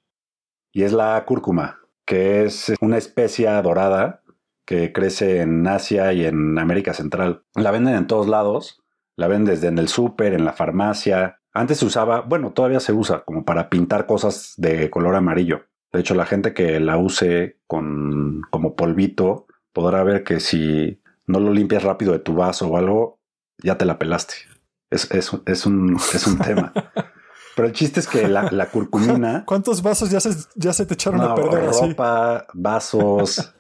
[0.73, 4.23] y es la cúrcuma, que es una especia dorada
[4.65, 7.45] que crece en Asia y en América Central.
[7.55, 8.83] La venden en todos lados,
[9.17, 11.41] la venden desde en el súper, en la farmacia.
[11.53, 15.67] Antes se usaba, bueno, todavía se usa como para pintar cosas de color amarillo.
[15.93, 21.39] De hecho, la gente que la use con como polvito podrá ver que si no
[21.39, 23.21] lo limpias rápido de tu vaso o algo,
[23.63, 24.52] ya te la pelaste.
[24.93, 26.73] Es, es, es, un, es un tema.
[27.57, 29.45] Pero el chiste es que la, la curcumina.
[29.45, 33.55] ¿Cuántos vasos ya se, ya se te echaron a perder ropa, vasos,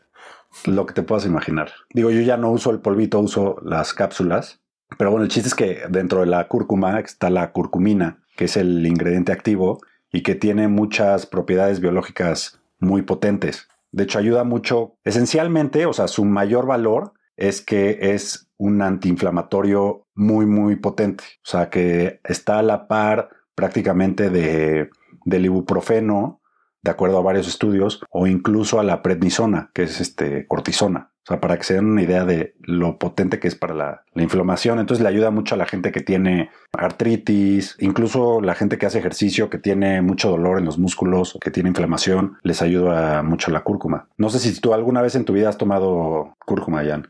[0.66, 1.72] lo que te puedas imaginar.
[1.92, 4.60] Digo, yo ya no uso el polvito, uso las cápsulas.
[4.98, 8.56] Pero bueno, el chiste es que dentro de la cúrcuma está la curcumina, que es
[8.56, 9.80] el ingrediente activo
[10.12, 13.68] y que tiene muchas propiedades biológicas muy potentes.
[13.90, 14.96] De hecho, ayuda mucho.
[15.04, 21.24] Esencialmente, o sea, su mayor valor es que es un antiinflamatorio muy, muy potente.
[21.38, 24.88] O sea, que está a la par prácticamente de,
[25.24, 26.40] del ibuprofeno,
[26.80, 31.10] de acuerdo a varios estudios, o incluso a la prednisona, que es este, cortisona.
[31.24, 34.04] O sea, para que se den una idea de lo potente que es para la,
[34.12, 34.78] la, inflamación.
[34.78, 38.98] Entonces le ayuda mucho a la gente que tiene artritis, incluso la gente que hace
[38.98, 43.62] ejercicio, que tiene mucho dolor en los músculos, que tiene inflamación, les ayuda mucho la
[43.62, 44.08] cúrcuma.
[44.16, 47.08] No sé si tú alguna vez en tu vida has tomado cúrcuma, Jan.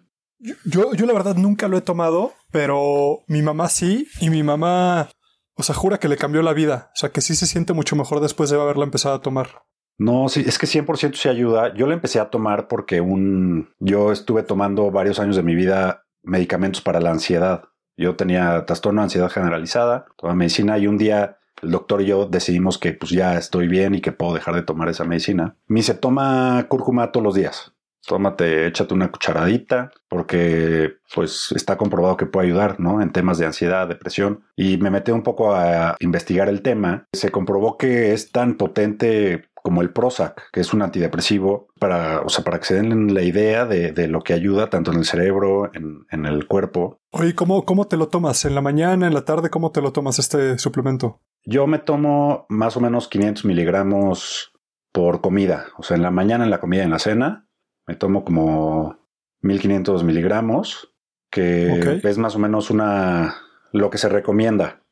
[0.64, 5.08] Yo, yo la verdad nunca lo he tomado, pero mi mamá sí, y mi mamá,
[5.54, 7.94] o sea, jura que le cambió la vida, o sea, que sí se siente mucho
[7.94, 9.62] mejor después de haberla empezado a tomar.
[9.98, 11.72] No, sí, es que 100% sí ayuda.
[11.74, 16.06] Yo la empecé a tomar porque un, yo estuve tomando varios años de mi vida
[16.24, 17.64] medicamentos para la ansiedad.
[17.96, 22.26] Yo tenía trastorno de ansiedad generalizada, toda medicina, y un día el doctor y yo
[22.26, 25.56] decidimos que pues ya estoy bien y que puedo dejar de tomar esa medicina.
[25.68, 27.72] Me se toma cúrcuma todos los días
[28.06, 33.00] tómate, échate una cucharadita, porque pues está comprobado que puede ayudar, ¿no?
[33.00, 34.44] En temas de ansiedad, depresión.
[34.56, 37.06] Y me metí un poco a investigar el tema.
[37.12, 42.28] Se comprobó que es tan potente como el Prozac, que es un antidepresivo, para, o
[42.28, 45.04] sea, para que se den la idea de, de lo que ayuda tanto en el
[45.04, 46.98] cerebro, en, en el cuerpo.
[47.12, 48.44] Oye, ¿cómo, ¿cómo te lo tomas?
[48.44, 49.50] ¿En la mañana, en la tarde?
[49.50, 51.20] ¿Cómo te lo tomas este suplemento?
[51.44, 54.52] Yo me tomo más o menos 500 miligramos
[54.92, 55.66] por comida.
[55.78, 57.46] O sea, en la mañana, en la comida, en la cena
[57.86, 58.98] me tomo como
[59.40, 60.92] 1500 miligramos,
[61.30, 63.36] que es más o menos una
[63.72, 64.82] lo que se recomienda.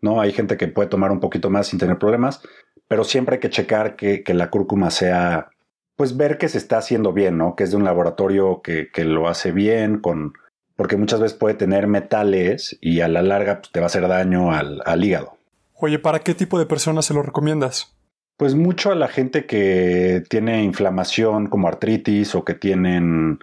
[0.00, 0.20] ¿no?
[0.20, 2.42] Hay gente que puede tomar un poquito más sin tener problemas,
[2.88, 5.50] pero siempre hay que checar que, la cúrcuma sea,
[5.96, 7.54] pues ver que se está haciendo bien, ¿no?
[7.54, 10.34] Que es de un laboratorio que, que lo hace bien, con
[10.76, 14.08] porque muchas veces puede tener metales y a la larga pues, te va a hacer
[14.08, 15.36] daño al, al hígado.
[15.74, 17.94] Oye, ¿para qué tipo de personas se lo recomiendas?
[18.40, 23.38] Pues mucho a la gente que tiene inflamación como artritis o que tienen,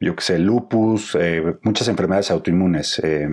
[0.00, 3.28] yo que sé, lupus, eh, muchas enfermedades autoinmunes eh,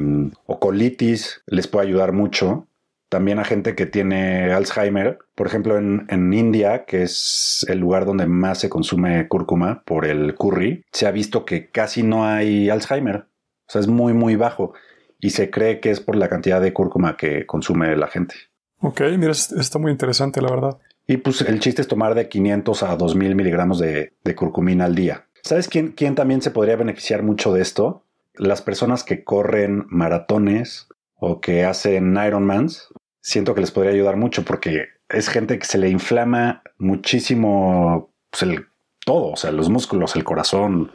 [0.45, 2.67] o colitis, les puede ayudar mucho.
[3.07, 8.05] También a gente que tiene Alzheimer, por ejemplo en, en, India, que es el lugar
[8.05, 12.69] donde más se consume cúrcuma por el curry, se ha visto que casi no hay
[12.69, 13.27] Alzheimer.
[13.69, 14.73] O sea, es muy, muy bajo.
[15.21, 18.35] Y se cree que es por la cantidad de cúrcuma que consume la gente.
[18.81, 20.77] Ok, mira, está muy interesante, la verdad.
[21.07, 25.27] Y pues el chiste es tomar de 500 a 2000 miligramos de, curcumina al día.
[25.43, 28.03] ¿Sabes quién, quién también se podría beneficiar mucho de esto?
[28.33, 32.89] Las personas que corren maratones o que hacen Ironmans.
[33.21, 38.43] Siento que les podría ayudar mucho porque es gente que se le inflama muchísimo pues
[38.43, 38.67] el,
[39.05, 40.91] todo, o sea, los músculos, el corazón.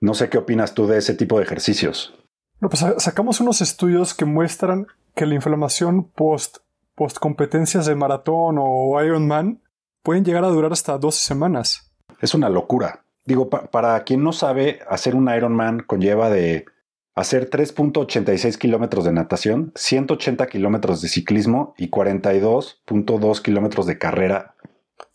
[0.00, 2.14] No sé qué opinas tú de ese tipo de ejercicios.
[2.60, 6.58] No, pues sacamos unos estudios que muestran que la inflamación post
[6.94, 9.62] post competencias de maratón o Ironman
[10.02, 11.92] pueden llegar a durar hasta 12 semanas.
[12.20, 13.04] Es una locura.
[13.24, 16.66] Digo, pa para quien no sabe, hacer un Ironman conlleva de
[17.14, 24.54] hacer 3.86 kilómetros de natación, 180 kilómetros de ciclismo y 42.2 kilómetros de carrera.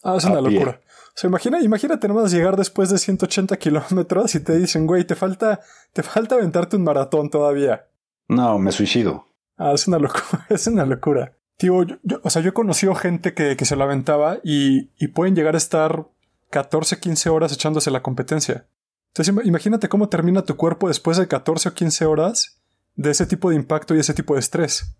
[0.03, 0.81] Ah, es una locura.
[0.85, 5.15] O sea, imagina, imagínate nomás llegar después de 180 kilómetros y te dicen, güey, te
[5.15, 5.59] falta,
[5.91, 7.87] te falta aventarte un maratón todavía.
[8.29, 9.25] No, me suicido.
[9.57, 10.45] Ah, es una locura.
[10.49, 11.33] Es una locura.
[11.59, 15.09] Tío, yo, o sea, yo he conocido gente que, que se la aventaba y, y,
[15.09, 16.07] pueden llegar a estar
[16.51, 18.65] 14, 15 horas echándose la competencia.
[19.43, 22.61] Imagínate cómo termina tu cuerpo después de 14 o 15 horas
[22.95, 24.95] de ese tipo de impacto y ese tipo de estrés.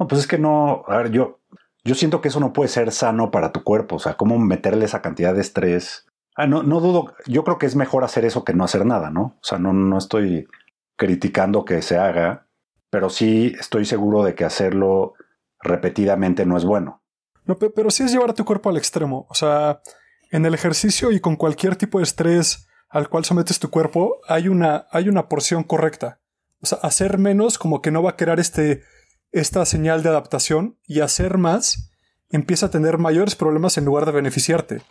[0.00, 1.42] No, pues es que no, a ver, yo,
[1.84, 3.94] yo siento que eso no puede ser sano para tu cuerpo.
[3.94, 6.06] O sea, cómo meterle esa cantidad de estrés.
[6.34, 9.10] Ah, no, no dudo, yo creo que es mejor hacer eso que no hacer nada,
[9.10, 9.36] ¿no?
[9.40, 10.48] O sea, no, no estoy
[10.96, 12.48] criticando que se haga,
[12.90, 15.14] pero sí estoy seguro de que hacerlo
[15.60, 17.02] repetidamente no es bueno.
[17.44, 19.26] No, pero sí es llevar a tu cuerpo al extremo.
[19.28, 19.80] O sea,
[20.30, 24.48] en el ejercicio y con cualquier tipo de estrés al cual sometes tu cuerpo, hay
[24.48, 26.20] una, hay una porción correcta.
[26.60, 28.82] O sea, hacer menos como que no va a crear este,
[29.32, 31.92] esta señal de adaptación y hacer más
[32.30, 34.82] empieza a tener mayores problemas en lugar de beneficiarte.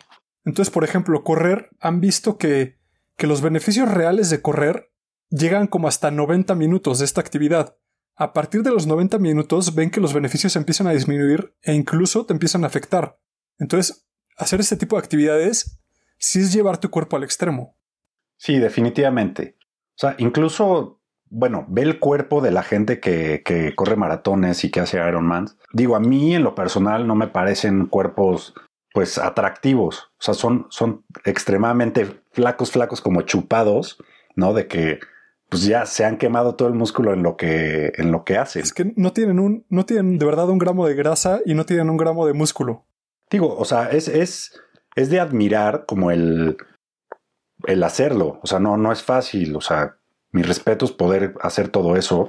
[0.44, 2.78] Entonces, por ejemplo, correr, han visto que,
[3.16, 4.90] que los beneficios reales de correr
[5.28, 7.76] llegan como hasta 90 minutos de esta actividad
[8.20, 12.26] a partir de los 90 minutos ven que los beneficios empiezan a disminuir e incluso
[12.26, 13.18] te empiezan a afectar.
[13.58, 14.06] Entonces,
[14.36, 15.80] hacer este tipo de actividades
[16.18, 17.78] sí es llevar tu cuerpo al extremo.
[18.36, 19.56] Sí, definitivamente.
[19.62, 24.70] O sea, incluso, bueno, ve el cuerpo de la gente que, que corre maratones y
[24.70, 25.46] que hace Ironman.
[25.72, 28.52] Digo, a mí en lo personal no me parecen cuerpos
[28.92, 30.10] pues atractivos.
[30.18, 33.96] O sea, son, son extremadamente flacos, flacos como chupados,
[34.36, 34.52] ¿no?
[34.52, 35.00] De que
[35.50, 38.62] pues ya se han quemado todo el músculo en lo que, en lo que hacen.
[38.62, 41.66] Es que no tienen un, no tienen de verdad un gramo de grasa y no
[41.66, 42.86] tienen un gramo de músculo.
[43.30, 44.60] Digo, o sea, es, es,
[44.94, 46.56] es de admirar como el,
[47.64, 48.38] el hacerlo.
[48.42, 49.56] O sea, no, no es fácil.
[49.56, 49.96] O sea,
[50.30, 52.28] mi respeto es poder hacer todo eso.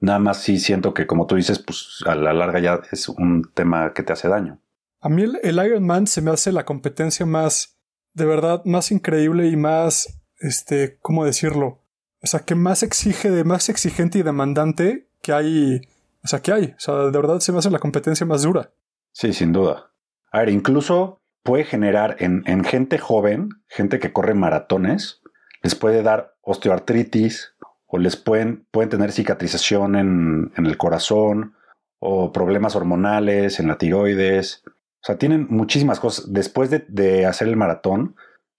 [0.00, 3.50] Nada más sí siento que, como tú dices, pues a la larga ya es un
[3.54, 4.60] tema que te hace daño.
[5.00, 7.78] A mí el, el Iron Man se me hace la competencia más,
[8.12, 11.87] de verdad, más increíble y más, este, ¿cómo decirlo?
[12.22, 15.80] O sea, que más exige, de más exigente y demandante que hay.
[16.24, 16.64] O sea, que hay.
[16.76, 18.70] O sea, de verdad se me hace la competencia más dura.
[19.12, 19.92] Sí, sin duda.
[20.30, 25.22] A ver, incluso puede generar en, en gente joven, gente que corre maratones,
[25.62, 27.54] les puede dar osteoartritis
[27.86, 31.54] o les pueden, pueden tener cicatrización en, en el corazón
[31.98, 34.62] o problemas hormonales en la tiroides.
[34.66, 36.32] O sea, tienen muchísimas cosas.
[36.32, 38.16] Después de, de hacer el maratón,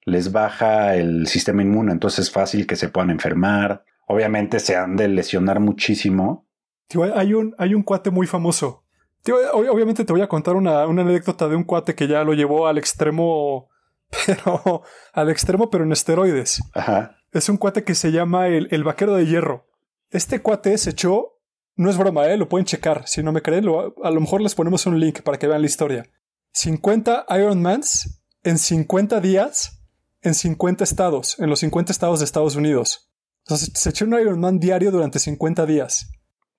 [0.10, 3.86] les baja el sistema inmune, entonces es fácil que se puedan enfermar.
[4.08, 6.48] Obviamente se han de lesionar muchísimo.
[6.88, 8.84] Tío, hay un, hay un cuate muy famoso.
[9.24, 12.34] Tío, obviamente te voy a contar una, una anécdota de un cuate que ya lo
[12.34, 13.70] llevó al extremo,
[14.26, 16.62] pero al extremo, pero en esteroides.
[16.74, 17.18] Ajá.
[17.32, 19.68] Es un cuate que se llama el, el vaquero de hierro.
[20.10, 21.40] Este cuate se echó,
[21.76, 22.38] no es broma, ¿eh?
[22.38, 23.08] lo pueden checar.
[23.08, 25.62] Si no me creen, lo, a lo mejor les ponemos un link para que vean
[25.62, 26.10] la historia.
[26.54, 29.79] 50 Ironmans en 50 días
[30.22, 33.10] en 50 estados, en los 50 estados de Estados Unidos.
[33.48, 36.12] O sea, se echó un Ironman diario durante 50 días.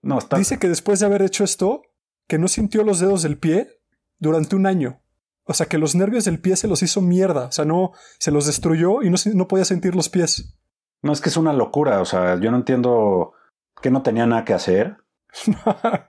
[0.03, 0.39] No, está...
[0.39, 1.83] Dice que después de haber hecho esto,
[2.27, 3.81] que no sintió los dedos del pie
[4.19, 5.03] durante un año.
[5.45, 7.47] O sea, que los nervios del pie se los hizo mierda.
[7.47, 10.55] O sea, no, se los destruyó y no, no podía sentir los pies.
[11.03, 12.01] No, es que es una locura.
[12.01, 13.33] O sea, yo no entiendo
[13.83, 14.97] que no tenía nada que hacer.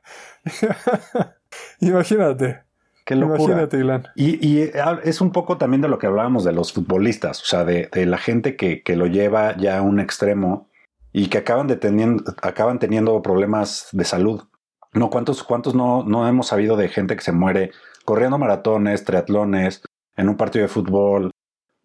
[1.79, 2.63] Imagínate.
[3.05, 3.67] Qué locura.
[4.15, 7.45] Y, y, ah, es un poco también de lo que hablábamos de los futbolistas, o
[7.45, 10.69] sea, de, de la gente que, que, lo lleva ya a un extremo.
[11.11, 14.43] y que acaban, deteniendo, acaban teniendo problemas de salud.
[14.93, 17.71] No, ¿cuántos, cuántos no, no hemos sabido de gente que se muere
[18.05, 19.83] corriendo maratones, triatlones,
[20.17, 21.31] en un partido de fútbol,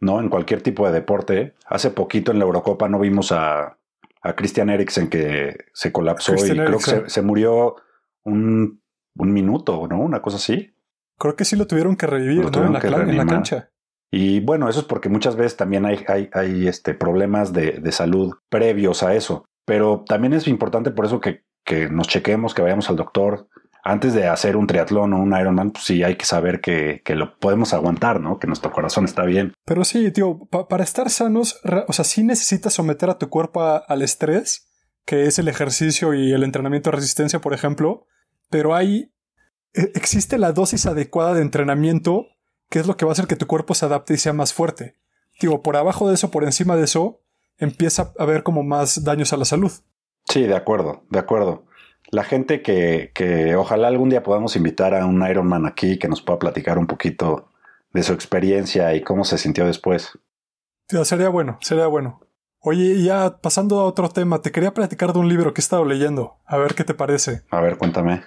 [0.00, 0.20] ¿no?
[0.20, 1.54] En cualquier tipo de deporte.
[1.66, 3.78] Hace poquito en la Eurocopa no vimos a,
[4.22, 7.76] a Christian Eriksen que se colapsó y creo que se, murió
[8.24, 8.82] un,
[9.16, 10.00] un, minuto, ¿no?
[10.00, 10.74] Una cosa así.
[11.18, 13.70] Creo que sí lo tuvieron que revivir en, la, en, la, cancha.
[14.10, 17.92] Y bueno, eso es porque muchas veces también hay, hay, hay este, problemas de, de,
[17.92, 19.46] salud previos a eso.
[19.64, 23.48] Pero también es importante por eso que, que nos chequemos, que vayamos al doctor,
[23.86, 27.38] antes de hacer un triatlón o un Ironman, pues sí hay que saber que, lo
[27.38, 28.40] podemos aguantar, ¿no?
[28.40, 29.52] Que nuestro corazón está bien.
[29.64, 34.02] Pero sí, tío, para estar sanos, o sea, sí necesitas someter a tu cuerpo al
[34.02, 34.68] estrés,
[35.04, 38.06] que es el ejercicio y el entrenamiento de resistencia, por ejemplo,
[38.50, 39.12] pero hay,
[39.94, 42.26] existe la dosis adecuada de entrenamiento,
[42.68, 44.52] que es lo que va a hacer que tu cuerpo se adapte y sea más
[44.52, 44.96] fuerte.
[45.40, 47.20] Digo, por abajo de eso, por encima de eso,
[47.58, 49.72] empieza a haber como más daños a la salud.
[50.24, 51.66] Sí, de acuerdo, de acuerdo
[52.10, 56.22] la gente que, que ojalá algún día podamos invitar a un Ironman aquí que nos
[56.22, 57.48] pueda platicar un poquito
[57.92, 60.18] de su experiencia y cómo se sintió después.
[61.04, 62.20] sería bueno, sería bueno.
[62.60, 65.84] Oye, ya pasando a otro tema, te quería platicar de un libro que he estado
[65.84, 66.38] leyendo.
[66.46, 67.42] A ver qué te parece.
[67.50, 68.22] A ver, cuéntame.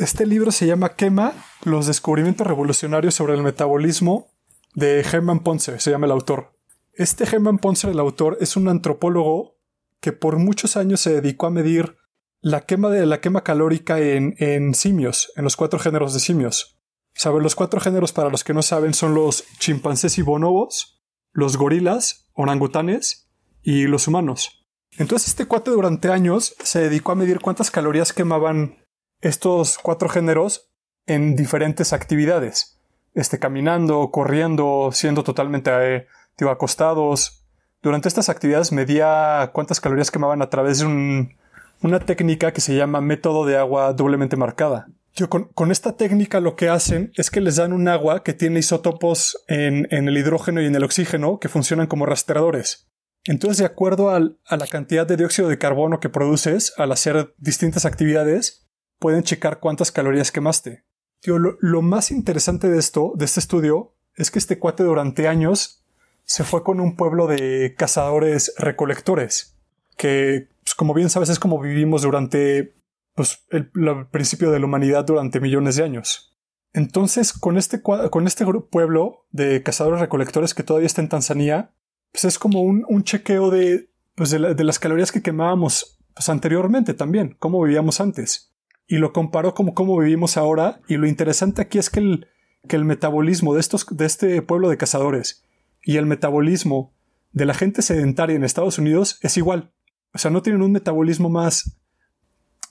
[0.00, 4.30] Este libro se llama Quema, los descubrimientos revolucionarios sobre el metabolismo
[4.74, 6.56] de Hermann Ponce, se llama el autor.
[6.94, 9.58] Este Hermann Ponce, el autor, es un antropólogo
[10.00, 11.98] que por muchos años se dedicó a medir
[12.40, 16.80] la quema de la quema calórica en, en simios, en los cuatro géneros de simios.
[17.12, 17.42] ¿Saben?
[17.42, 22.30] Los cuatro géneros, para los que no saben, son los chimpancés y bonobos, los gorilas,
[22.32, 23.28] orangutanes
[23.60, 24.66] y los humanos.
[24.96, 28.78] Entonces este cuate durante años se dedicó a medir cuántas calorías quemaban
[29.20, 30.70] estos cuatro géneros
[31.06, 32.78] en diferentes actividades.
[33.14, 36.06] Este, caminando, corriendo, siendo totalmente eh,
[36.48, 37.44] acostados.
[37.82, 41.34] Durante estas actividades medía cuántas calorías quemaban a través de un
[41.82, 44.88] una técnica que se llama método de agua doblemente marcada.
[45.28, 49.42] con, esta técnica lo que hacen es que les dan un agua que tiene isótopos
[49.48, 52.88] en, el hidrógeno y en el oxígeno que funcionan como rastreadores.
[53.24, 54.20] Entonces, de acuerdo a
[54.56, 58.66] la cantidad de dióxido de carbono que produces al hacer distintas actividades,
[59.00, 60.84] pueden checar cuántas calorías quemaste.
[61.24, 65.84] lo, lo, más interesante de esto, de este estudio, es que este cuate durante años
[66.24, 69.58] se fue con un pueblo de cazadores recolectores,
[69.96, 72.76] que pues, como bien sabes, es como vivimos durante
[73.16, 73.70] pues, el,
[74.10, 76.38] principio de la humanidad durante millones de años.
[76.72, 81.72] Entonces, con este, con este pueblo de cazadores recolectores que todavía está en Tanzania,
[82.12, 87.36] pues es como un, chequeo de, pues de, las calorías que quemábamos pues, anteriormente también,
[87.40, 88.54] cómo vivíamos antes.
[88.90, 90.80] Y lo comparó como cómo vivimos ahora.
[90.88, 92.26] Y lo interesante aquí es que el,
[92.66, 95.44] que el metabolismo de, estos, de este pueblo de cazadores
[95.84, 96.92] y el metabolismo
[97.30, 99.70] de la gente sedentaria en Estados Unidos es igual.
[100.12, 101.78] O sea, no tienen un metabolismo más,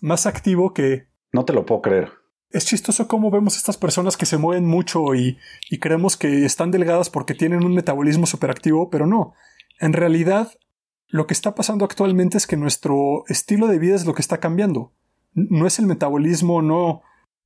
[0.02, 1.08] más activo que...
[1.32, 2.12] No te lo puedo creer.
[2.50, 5.38] Es chistoso cómo vemos estas personas que se mueven mucho y,
[5.70, 9.36] y creemos que están delgadas porque tienen un metabolismo superactivo, pero no.
[9.80, 10.52] En realidad,
[11.08, 14.42] lo que está pasando actualmente es que nuestro estilo de vida es lo que está
[14.42, 14.92] cambiando.
[15.34, 17.02] No es el metabolismo, no,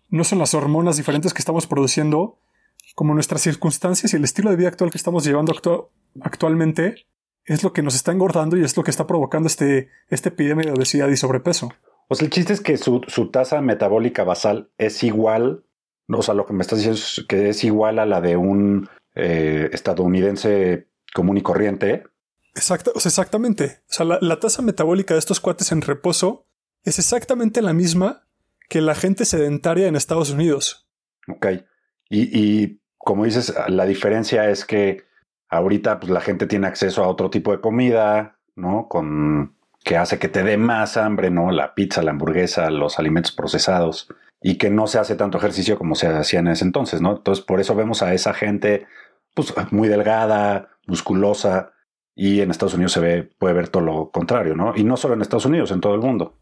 [0.10, 2.40] no son las hormonas diferentes que estamos produciendo,
[2.96, 5.54] como nuestras circunstancias y el estilo de vida actual que estamos llevando
[6.22, 7.08] actualmente
[7.46, 10.66] es lo que nos está engordando y es lo que está provocando este, este epidemia
[10.66, 11.72] de obesidad y sobrepeso.
[12.08, 15.66] O sea, el chiste es que su, tasa metabólica basal es igual,
[16.08, 18.90] o sea, lo que me estás diciendo es que es igual a la de un
[19.16, 22.04] eh, estadounidense común y corriente.
[22.56, 23.82] Exacto, o sea, exactamente.
[23.90, 26.46] O sea, la, tasa metabólica de estos cuates en reposo
[26.84, 28.24] es exactamente la misma
[28.70, 30.88] que la gente sedentaria en Estados Unidos.
[31.28, 31.48] Ok.
[32.10, 35.04] Y, y como dices, la diferencia es que
[35.54, 38.88] Ahorita, pues la gente tiene acceso a otro tipo de comida, ¿no?
[38.88, 41.52] Con que hace que te dé más hambre, ¿no?
[41.52, 44.08] La pizza, la hamburguesa, los alimentos procesados
[44.42, 47.18] y que no se hace tanto ejercicio como se hacía en ese entonces, ¿no?
[47.18, 48.88] Entonces, por eso vemos a esa gente,
[49.36, 51.74] pues, muy delgada, musculosa,
[52.16, 54.74] y en Estados Unidos se ve, puede ver todo lo contrario, ¿no?
[54.76, 56.36] Y no solo en Estados Unidos, en todo el mundo.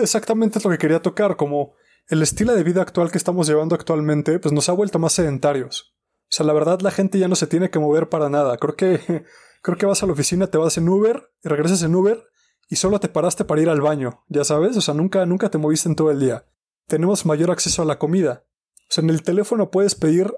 [0.00, 1.74] Exactamente es lo que quería tocar, como
[2.08, 5.96] el estilo de vida actual que estamos llevando actualmente, pues nos ha vuelto más sedentarios.
[6.24, 8.56] O sea, la verdad la gente ya no se tiene que mover para nada.
[8.58, 9.24] Creo que,
[9.62, 12.24] creo que vas a la oficina, te vas en Uber y regresas en Uber
[12.68, 15.58] y solo te paraste para ir al baño, ya sabes, o sea, nunca, nunca te
[15.58, 16.46] moviste en todo el día.
[16.86, 18.44] Tenemos mayor acceso a la comida.
[18.88, 20.32] O sea, en el teléfono puedes pedir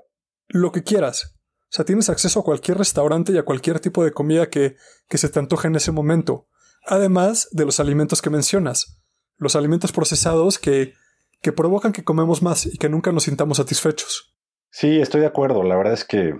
[0.46, 1.36] lo que quieras.
[1.64, 4.76] O sea, tienes acceso a cualquier restaurante y a cualquier tipo de comida que,
[5.08, 6.48] que se te antoje en ese momento.
[6.86, 8.97] Además de los alimentos que mencionas.
[9.38, 10.94] Los alimentos procesados que,
[11.42, 14.34] que provocan que comemos más y que nunca nos sintamos satisfechos.
[14.70, 15.62] Sí, estoy de acuerdo.
[15.62, 16.34] La verdad es que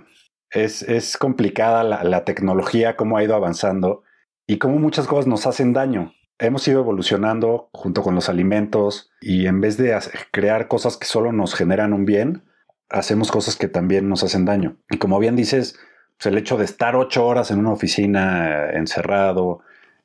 [0.51, 4.03] es, es complicada la, la, tecnología, cómo ha ido avanzando
[4.47, 6.13] y cómo muchas cosas nos hacen daño.
[6.39, 9.97] hemos ido evolucionando junto con los alimentos y en vez de
[10.31, 12.43] crear cosas que solo nos generan un bien,
[12.89, 14.77] hacemos cosas que también nos hacen daño.
[14.89, 15.77] Y como bien dices,
[16.17, 19.61] pues, el hecho de estar ocho horas en una oficina encerrado,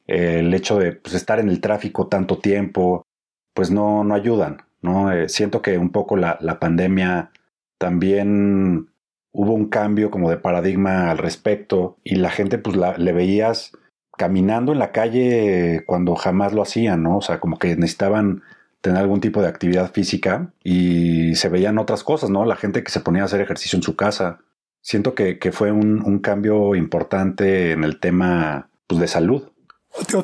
[0.06, 3.06] el hecho de pues, estar en el tráfico tanto tiempo,
[3.54, 4.62] pues no, no ayudan.
[4.82, 5.12] ¿no?
[5.12, 7.30] Eh, siento que un poco la, la pandemia
[7.78, 8.90] también
[9.32, 13.72] hubo un cambio como de paradigma al respecto y la gente pues la, le veías
[14.16, 17.18] caminando en la calle cuando jamás lo hacían, ¿no?
[17.18, 18.42] O sea, como que necesitaban
[18.80, 22.44] tener algún tipo de actividad física y se veían otras cosas, ¿no?
[22.44, 24.40] La gente que se ponía a hacer ejercicio en su casa.
[24.82, 29.50] Siento que, fue un, cambio importante en el tema pues, de salud.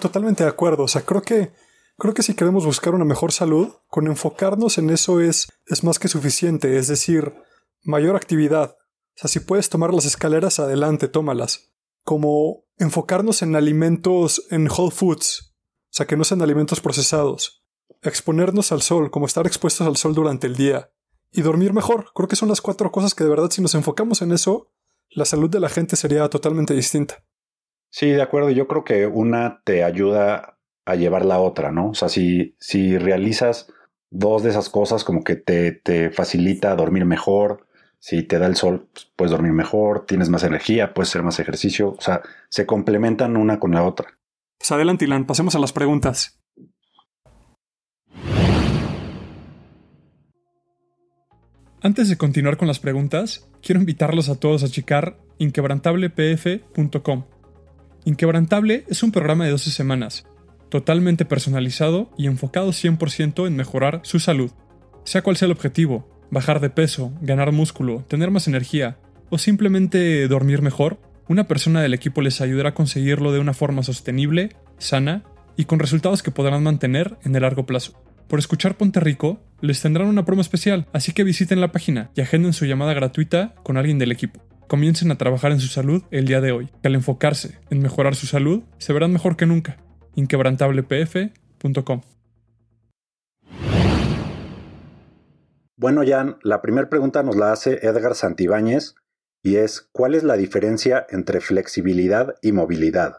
[0.00, 0.84] Totalmente de acuerdo.
[0.84, 1.52] O sea, creo que,
[1.98, 5.98] creo que si queremos buscar una mejor salud, con enfocarnos en eso es, es más
[5.98, 6.78] que suficiente.
[6.78, 7.34] Es decir,
[7.82, 8.76] mayor actividad.
[8.78, 11.72] O sea, si puedes tomar las escaleras, adelante, tómalas.
[12.04, 15.54] Como enfocarnos en alimentos en whole foods.
[15.84, 17.60] O sea, que no sean alimentos procesados
[18.02, 20.90] exponernos al sol, como estar expuestos al sol durante el día
[21.30, 22.06] y dormir mejor.
[22.14, 24.72] Creo que son las cuatro cosas que de verdad si nos enfocamos en eso,
[25.10, 27.24] la salud de la gente sería totalmente distinta.
[27.90, 28.50] Sí, de acuerdo.
[28.50, 31.90] Yo creo que una te ayuda a llevar la otra, ¿no?
[31.90, 33.72] O sea, si, si realizas
[34.10, 37.66] dos de esas cosas, como que te, te facilita dormir mejor,
[37.98, 41.38] si te da el sol, pues puedes dormir mejor, tienes más energía, puedes hacer más
[41.38, 44.18] ejercicio, o sea, se complementan una con la otra.
[44.58, 46.40] Pues adelante, Ilan, pasemos a las preguntas.
[51.82, 57.24] Antes de continuar con las preguntas, quiero invitarlos a todos a checar inquebrantablepf.com.
[58.04, 60.24] Inquebrantable es un programa de 12 semanas,
[60.70, 64.50] totalmente personalizado y enfocado 100% en mejorar su salud.
[65.04, 68.98] Sea cual sea el objetivo, bajar de peso, ganar músculo, tener más energía
[69.28, 70.98] o simplemente dormir mejor,
[71.28, 75.22] una persona del equipo les ayudará a conseguirlo de una forma sostenible, sana
[75.56, 78.02] y con resultados que podrán mantener en el largo plazo.
[78.28, 82.20] Por escuchar Ponte Rico, les tendrán una promo especial, así que visiten la página y
[82.20, 84.40] agenden su llamada gratuita con alguien del equipo.
[84.70, 88.14] Comiencen a trabajar en su salud el día de hoy, que al enfocarse en mejorar
[88.14, 89.78] su salud, se verán mejor que nunca.
[90.14, 92.02] inquebrantablepf.com
[95.76, 98.94] Bueno, Jan, la primera pregunta nos la hace Edgar Santibáñez
[99.42, 103.16] y es ¿cuál es la diferencia entre flexibilidad y movilidad?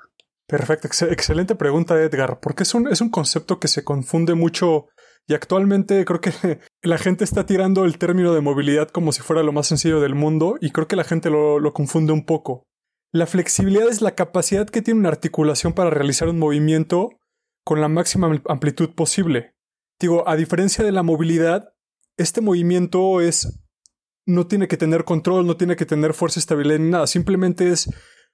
[0.47, 4.87] Perfecto, excelente pregunta Edgar, porque es un, es un concepto que se confunde mucho
[5.27, 6.31] y actualmente creo que
[6.83, 10.15] la gente está tirando el término de movilidad como si fuera lo más sencillo del
[10.15, 12.67] mundo y creo que la gente lo, confunde un poco.
[13.13, 17.09] La flexibilidad es la capacidad que tiene una articulación para realizar un movimiento
[17.63, 19.53] con la máxima amplitud posible.
[19.99, 21.73] Digo, a diferencia de la movilidad,
[22.17, 23.59] este movimiento es
[24.25, 27.89] no tiene que tener control, no tiene que tener fuerza, estabilidad ni nada, simplemente es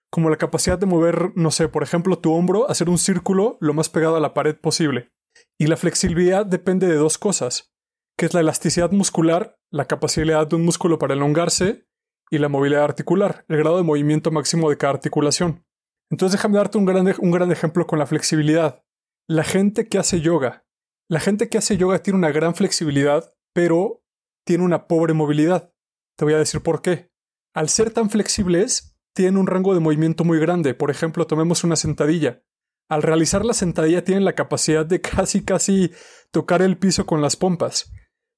[0.09, 3.73] como la capacidad de mover, no sé, por ejemplo, tu hombro, hacer un círculo lo
[3.73, 5.11] más pegado a la pared posible.
[5.57, 7.73] Y la flexibilidad depende de dos cosas,
[8.17, 11.87] que es la elasticidad muscular, la capacidad de un músculo para elongarse,
[12.29, 15.65] y la movilidad articular, el grado de movimiento máximo de cada articulación.
[16.09, 18.83] Entonces déjame darte un gran, un gran ejemplo con la flexibilidad.
[19.27, 20.65] La gente que hace yoga.
[21.09, 24.03] La gente que hace yoga tiene una gran flexibilidad, pero
[24.45, 25.73] tiene una pobre movilidad.
[26.17, 27.11] Te voy a decir por qué.
[27.53, 30.73] Al ser tan flexibles, tienen un rango de movimiento muy grande.
[30.73, 32.43] Por ejemplo, tomemos una sentadilla.
[32.89, 35.91] Al realizar la sentadilla tienen la capacidad de casi casi
[36.31, 37.91] tocar el piso con las pompas.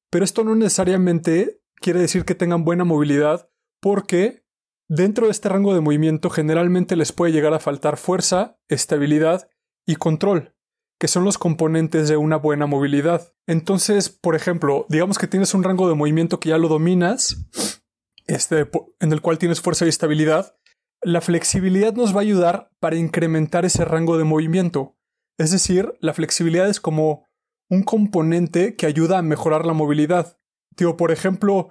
[0.10, 3.49] Pero esto no necesariamente quiere decir que tengan buena movilidad
[3.82, 4.43] porque
[4.89, 9.49] dentro de este rango de movimiento generalmente les puede llegar a faltar fuerza, estabilidad
[9.86, 10.55] y control,
[10.99, 13.34] que son los componentes de una buena movilidad.
[13.47, 17.38] Entonces, por ejemplo, digamos que tienes un rango de movimiento que ya lo dominas,
[18.28, 20.55] este, en el cual tienes fuerza y estabilidad,
[21.01, 24.97] la flexibilidad nos va a ayudar para incrementar ese rango de movimiento.
[25.38, 27.28] Es decir, la flexibilidad es como
[27.70, 30.39] un componente que ayuda a mejorar la movilidad.
[30.76, 31.70] Tío, por ejemplo,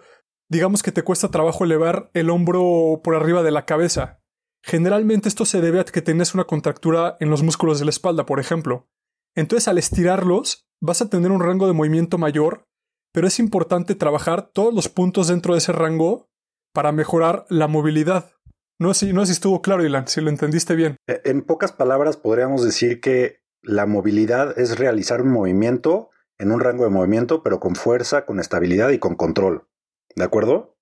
[0.49, 4.21] digamos que te cuesta trabajo elevar el hombro por arriba de la cabeza.
[4.63, 8.27] Generalmente esto se debe a que tienes una contractura en los músculos de la espalda,
[8.27, 8.89] por ejemplo.
[9.35, 12.65] Entonces al estirarlos vas a tener un rango de movimiento mayor,
[13.13, 16.29] pero es importante trabajar todos los puntos dentro de ese rango
[16.73, 18.33] para mejorar la movilidad.
[18.81, 20.97] No sé, no si estuvo claro, Ilan, si lo entendiste bien.
[21.09, 26.61] E, en pocas palabras, podríamos decir que la movilidad es realizar un movimiento en un
[26.61, 29.67] rango de movimiento, pero con fuerza, con estabilidad y con control.
[30.15, 30.77] ¿De acuerdo?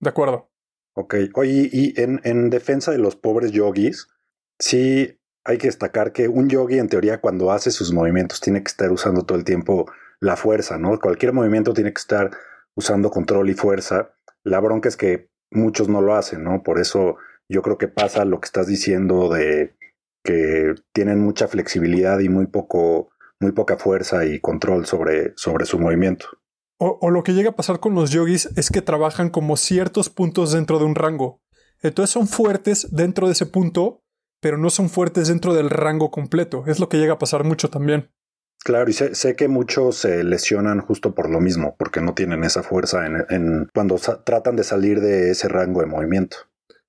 [0.00, 0.50] De acuerdo.
[0.94, 1.14] Ok.
[1.34, 4.08] Oye, y en, en defensa de los pobres yogis,
[4.58, 8.68] sí hay que destacar que un yogi, en teoría, cuando hace sus movimientos, tiene que
[8.68, 9.86] estar usando todo el tiempo
[10.20, 10.98] la fuerza, ¿no?
[11.00, 12.30] Cualquier movimiento tiene que estar
[12.74, 14.14] usando control y fuerza.
[14.44, 16.62] La bronca es que muchos no lo hacen, ¿no?
[16.62, 17.16] Por eso
[17.48, 19.74] yo creo que pasa lo que estás diciendo de
[20.22, 23.12] que tienen mucha flexibilidad y muy poco
[23.42, 26.26] muy poca fuerza y control sobre, sobre su movimiento.
[26.78, 30.08] O, o, lo que llega a pasar con los yogis es que trabajan como ciertos
[30.08, 31.42] puntos dentro de un rango.
[31.82, 34.02] Entonces son fuertes dentro de ese punto,
[34.40, 36.64] pero no son fuertes dentro del rango completo.
[36.66, 38.10] Es lo que llega a pasar mucho también.
[38.64, 42.44] Claro, y sé, sé, que muchos se lesionan justo por lo mismo, porque no tienen
[42.44, 46.36] esa fuerza en, en cuando tratan de salir de ese rango de movimiento.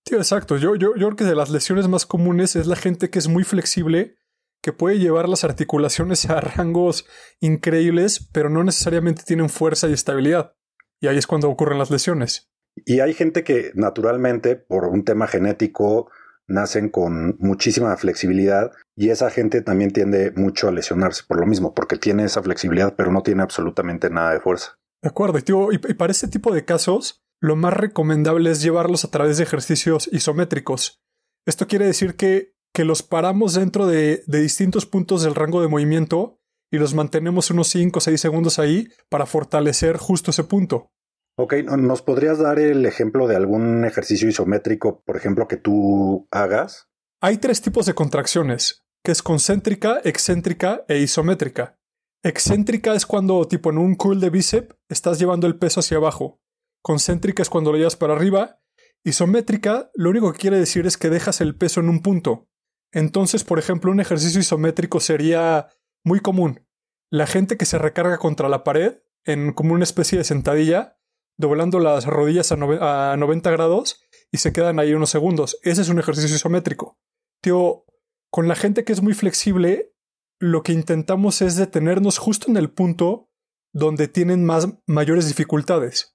[0.05, 0.57] Sí, exacto.
[0.57, 3.27] Yo, yo, yo creo que de las lesiones más comunes es la gente que es
[3.27, 4.17] muy flexible,
[4.61, 7.05] que puede llevar las articulaciones a rangos
[7.39, 10.55] increíbles, pero no necesariamente tienen fuerza y estabilidad.
[10.99, 12.49] Y ahí es cuando ocurren las lesiones.
[12.85, 16.09] Y hay gente que naturalmente, por un tema genético,
[16.47, 21.73] nacen con muchísima flexibilidad y esa gente también tiende mucho a lesionarse por lo mismo,
[21.73, 24.77] porque tiene esa flexibilidad pero no tiene absolutamente nada de fuerza.
[25.01, 29.11] De acuerdo, y, y para este tipo de casos, lo más recomendable es llevarlos a
[29.11, 31.03] través de ejercicios isométricos.
[31.45, 35.67] Esto quiere decir que, que los paramos dentro de, de distintos puntos del rango de
[35.67, 36.39] movimiento
[36.71, 40.93] y los mantenemos unos 5 o 6 segundos ahí para fortalecer justo ese punto.
[41.37, 46.87] Ok, ¿nos podrías dar el ejemplo de algún ejercicio isométrico, por ejemplo, que tú hagas?
[47.19, 51.77] Hay tres tipos de contracciones, que es concéntrica, excéntrica e isométrica.
[52.23, 56.39] Excéntrica es cuando, tipo en un curl de bíceps, estás llevando el peso hacia abajo.
[56.83, 58.59] Concéntrica es cuando lo llevas para arriba.
[59.05, 62.49] Isométrica, lo único que quiere decir es que dejas el peso en un punto.
[62.91, 65.69] Entonces, por ejemplo, un ejercicio isométrico sería
[66.03, 66.67] muy común.
[67.09, 70.99] La gente que se recarga contra la pared, en como una especie de sentadilla,
[71.37, 75.57] doblando las rodillas a, 90 grados y se quedan ahí unos segundos.
[75.63, 76.99] Ese es un ejercicio isométrico.
[77.41, 77.85] Tío,
[78.29, 79.93] con la gente que es muy flexible,
[80.37, 83.29] lo que intentamos es detenernos justo en el punto
[83.73, 86.13] donde tienen más mayores dificultades.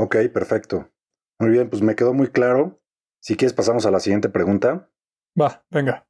[0.00, 0.90] Ok, perfecto.
[1.38, 2.80] Muy bien, pues me quedó muy claro.
[3.20, 4.90] Si quieres pasamos a la siguiente pregunta.
[5.38, 6.08] Va, venga.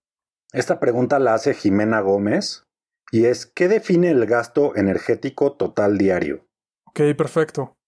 [0.53, 2.66] Esta pregunta la hace Jimena Gómez
[3.12, 6.49] y es ¿qué define el gasto energético total diario?
[6.86, 7.80] Ok, perfecto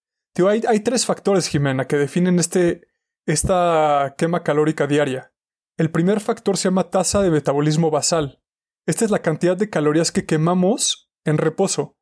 [0.49, 2.89] hay, tres factores, Jimena, que definen este,
[3.27, 5.33] esta quema calórica diaria.
[5.77, 8.43] El primer factor se llama tasa de metabolismo basal.
[8.87, 11.97] Esta es la cantidad de calorías que quemamos en reposo.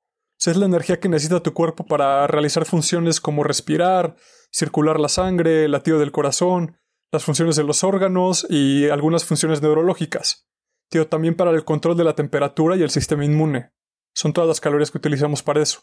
[0.47, 4.17] Es la energía que necesita tu cuerpo para realizar funciones como respirar,
[4.51, 6.79] circular la sangre, el latido del corazón,
[7.13, 10.49] las funciones de los órganos y algunas funciones neurológicas.
[10.91, 13.73] Tío, también para el control de la temperatura y el sistema inmune.
[14.15, 15.83] Son todas las calorías que utilizamos para eso.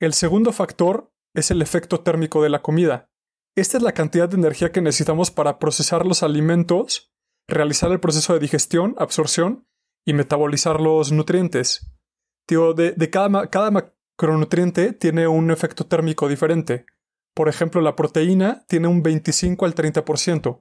[0.00, 3.10] El segundo factor es el efecto térmico de la comida.
[3.56, 7.12] Esta es la cantidad de energía que necesitamos para procesar los alimentos,
[7.48, 9.66] realizar el proceso de digestión, absorción
[10.04, 11.92] y metabolizar los nutrientes.
[12.46, 16.86] Tío, de, cada, cada macronutriente tiene un efecto térmico diferente.
[17.34, 20.60] Por ejemplo, la proteína tiene un 25 al 30%.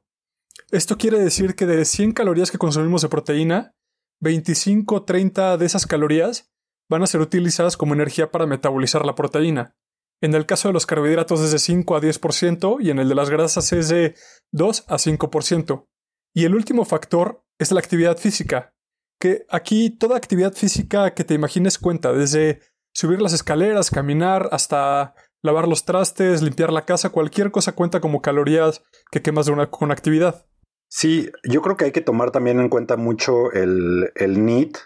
[0.70, 3.74] Esto quiere decir que de 100 calorías que consumimos de proteína,
[4.22, 6.52] 25 o 30 de esas calorías
[6.90, 9.76] van a ser utilizadas como energía para metabolizar la proteína.
[10.22, 13.16] En el caso de los carbohidratos es de 5 a 10% y en el de
[13.16, 14.16] las grasas es de
[14.52, 15.88] 2 a 5%.
[16.36, 18.76] Y el último factor es la actividad física,
[19.20, 22.62] que aquí toda actividad física que te imagines cuenta, desde
[22.98, 28.24] subir las escaleras, caminar, hasta lavar los trastes, limpiar la casa, cualquier cosa cuenta como
[28.24, 28.82] calorías
[29.12, 30.48] que quemas de una, con actividad.
[30.90, 34.78] Sí, yo creo que hay que tomar también en cuenta mucho el, el NEAT,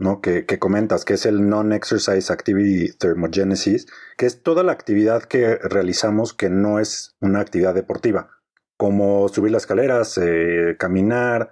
[0.00, 0.20] ¿no?
[0.20, 5.54] Que, que, comentas, que es el Non-Exercise Activity Thermogenesis, que es toda la actividad que
[5.54, 8.30] realizamos que no es una actividad deportiva,
[8.76, 11.50] como subir las escaleras, eh, caminar,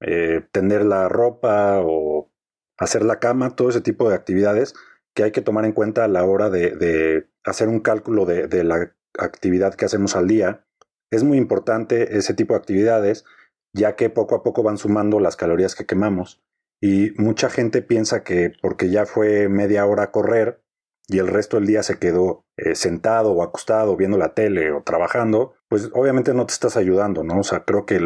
[0.00, 2.32] eh, tender la ropa o
[2.78, 4.74] hacer la cama, todo ese tipo de actividades
[5.18, 8.62] que hay que tomar en cuenta a la hora de, hacer un cálculo de, de
[8.62, 10.64] la actividad que hacemos al día.
[11.10, 13.24] Es muy importante ese tipo de actividades,
[13.72, 16.40] ya que poco a poco van sumando las calorías que quemamos
[16.80, 20.62] y mucha gente piensa que porque ya fue media hora a correr
[21.08, 24.84] y el resto del día se quedó eh, sentado o acostado viendo la tele o
[24.84, 27.40] trabajando, pues obviamente no te estás ayudando, ¿no?
[27.40, 27.98] O sea, creo que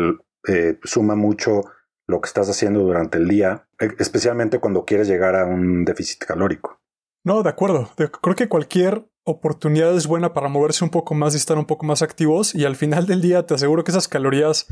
[0.48, 1.64] eh, suma mucho
[2.06, 6.24] lo que estás haciendo durante el día, e, especialmente cuando quieres llegar a un déficit
[6.24, 6.81] calórico.
[7.24, 7.90] No, de acuerdo.
[7.96, 11.86] Creo que cualquier oportunidad es buena para moverse un poco más y estar un poco
[11.86, 14.66] más activos y al final del día te aseguro que esas calorías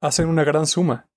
[0.00, 1.08] hacen una gran suma.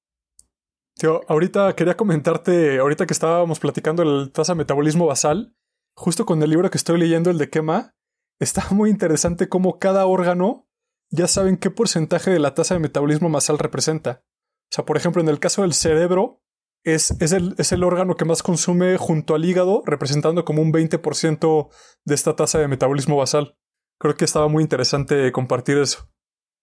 [0.95, 5.55] Tío, ahorita quería comentarte, ahorita que estábamos platicando el tasa de metabolismo basal,
[5.95, 7.93] justo con el libro que estoy leyendo, el de quema,
[8.39, 10.67] está muy interesante cómo cada órgano
[11.11, 14.23] ya saben qué porcentaje de la tasa de metabolismo basal representa.
[14.71, 16.41] O sea, por ejemplo, en el caso del cerebro,
[16.83, 20.71] es, es, el, es el órgano que más consume junto al hígado, representando como un
[20.71, 21.69] 20%
[22.05, 23.57] de esta tasa de metabolismo basal.
[23.99, 26.09] Creo que estaba muy interesante compartir eso.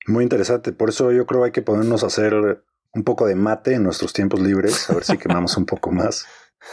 [0.07, 3.35] Muy interesante, por eso yo creo que hay que ponernos a hacer un poco de
[3.35, 6.27] mate en nuestros tiempos libres, a ver si quemamos un poco más.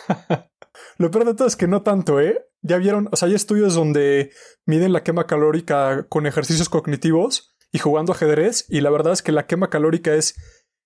[0.98, 2.46] Lo peor de todo es que no tanto, ¿eh?
[2.62, 4.32] Ya vieron, o sea, hay estudios donde
[4.66, 9.32] miden la quema calórica con ejercicios cognitivos y jugando ajedrez, y la verdad es que
[9.32, 10.36] la quema calórica es,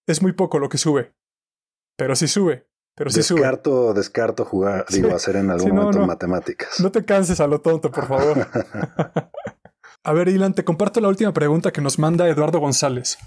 [0.08, 1.14] es muy poco lo que sube.
[1.98, 2.68] Pero sí sube.
[2.96, 3.94] Pero sí descarto, sube.
[3.96, 6.80] Descarto jugar, digo, hacer en algún momento matemáticas.
[6.80, 8.48] No te canses a lo tonto, por favor.
[10.04, 13.18] a ver, Ilan, te comparto la última pregunta que nos manda Eduardo González.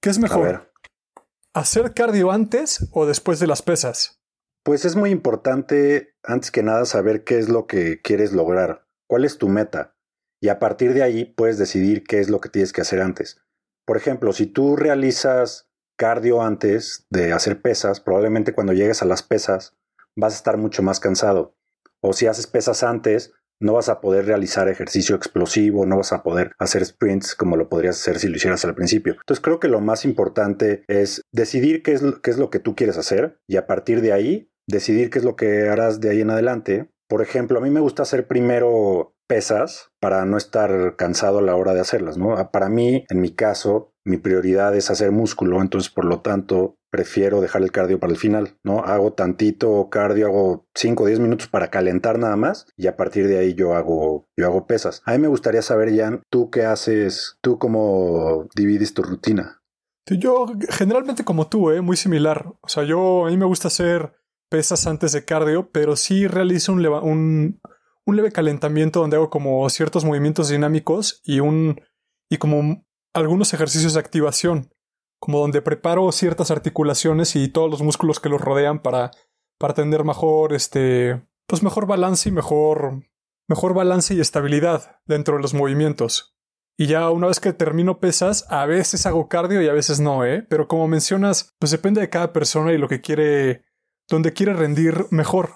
[0.00, 0.72] ¿Qué es mejor?
[1.54, 4.20] ¿Hacer cardio antes o después de las pesas?
[4.62, 9.24] Pues es muy importante, antes que nada, saber qué es lo que quieres lograr, cuál
[9.24, 9.96] es tu meta,
[10.42, 13.40] y a partir de ahí puedes decidir qué es lo que tienes que hacer antes.
[13.86, 15.65] Por ejemplo, si tú realizas
[15.96, 19.76] cardio antes de hacer pesas, probablemente cuando llegues a las pesas
[20.14, 21.54] vas a estar mucho más cansado.
[22.00, 26.22] O si haces pesas antes, no vas a poder realizar ejercicio explosivo, no vas a
[26.22, 29.14] poder hacer sprints como lo podrías hacer si lo hicieras al principio.
[29.14, 32.74] Entonces creo que lo más importante es decidir qué es, qué es lo que tú
[32.74, 36.20] quieres hacer y a partir de ahí decidir qué es lo que harás de ahí
[36.20, 36.90] en adelante.
[37.08, 41.56] Por ejemplo, a mí me gusta hacer primero pesas para no estar cansado a la
[41.56, 42.50] hora de hacerlas, ¿no?
[42.50, 47.40] Para mí, en mi caso, mi prioridad es hacer músculo, entonces por lo tanto prefiero
[47.40, 48.78] dejar el cardio para el final, ¿no?
[48.78, 53.26] Hago tantito cardio, hago 5 o 10 minutos para calentar nada más y a partir
[53.26, 55.02] de ahí yo hago, yo hago pesas.
[55.04, 59.60] A mí me gustaría saber, Jan, tú qué haces, tú cómo divides tu rutina.
[60.08, 61.80] Yo generalmente como tú, ¿eh?
[61.80, 62.54] muy similar.
[62.60, 64.12] O sea, yo a mí me gusta hacer
[64.48, 67.60] pesas antes de cardio, pero sí realizo un, un,
[68.04, 71.80] un, leve calentamiento donde hago como ciertos movimientos dinámicos y un
[72.28, 72.85] y como
[73.16, 74.70] algunos ejercicios de activación,
[75.18, 79.10] como donde preparo ciertas articulaciones y todos los músculos que los rodean para,
[79.58, 83.04] para tener mejor este pues mejor balance y mejor
[83.48, 86.36] mejor balance y estabilidad dentro de los movimientos.
[86.76, 90.26] Y ya una vez que termino pesas, a veces hago cardio y a veces no,
[90.26, 90.44] ¿eh?
[90.50, 93.64] Pero como mencionas, pues depende de cada persona y lo que quiere
[94.08, 95.54] donde quiere rendir mejor.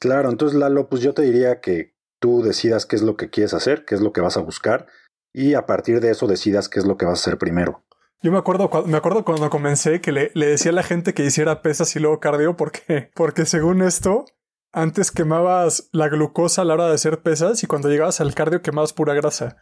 [0.00, 3.52] Claro, entonces Lalo, pues yo te diría que tú decidas qué es lo que quieres
[3.52, 4.86] hacer, qué es lo que vas a buscar
[5.32, 7.84] y a partir de eso decidas qué es lo que vas a hacer primero.
[8.22, 11.24] Yo me acuerdo, me acuerdo cuando comencé que le, le decía a la gente que
[11.24, 14.24] hiciera pesas y luego cardio porque, porque según esto,
[14.72, 18.62] antes quemabas la glucosa a la hora de hacer pesas y cuando llegabas al cardio
[18.62, 19.56] quemabas pura grasa.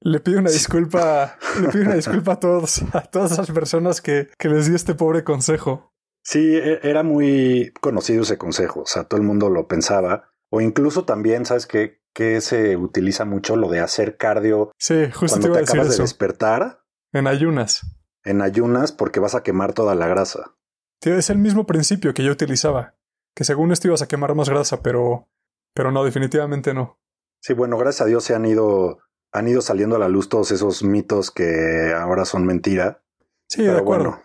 [0.00, 4.28] Le pido una disculpa, le pido una disculpa a todos, a todas esas personas que,
[4.38, 5.92] que les di este pobre consejo.
[6.22, 10.32] Sí, e, era muy conocido ese consejo, o sea, todo el mundo lo pensaba.
[10.50, 12.01] O incluso también, ¿sabes qué?
[12.14, 14.72] Que se utiliza mucho lo de hacer cardio.
[14.78, 16.84] Sí, justo cuando te, te acabas de despertar.
[17.12, 17.86] En ayunas.
[18.24, 20.54] En ayunas porque vas a quemar toda la grasa.
[21.00, 22.94] es el mismo principio que yo utilizaba.
[23.34, 25.28] Que según esto ibas a quemar más grasa, pero.
[25.74, 27.00] Pero no, definitivamente no.
[27.40, 28.98] Sí, bueno, gracias a Dios se han ido.
[29.32, 33.02] Han ido saliendo a la luz todos esos mitos que ahora son mentira.
[33.48, 34.20] Sí, de acuerdo.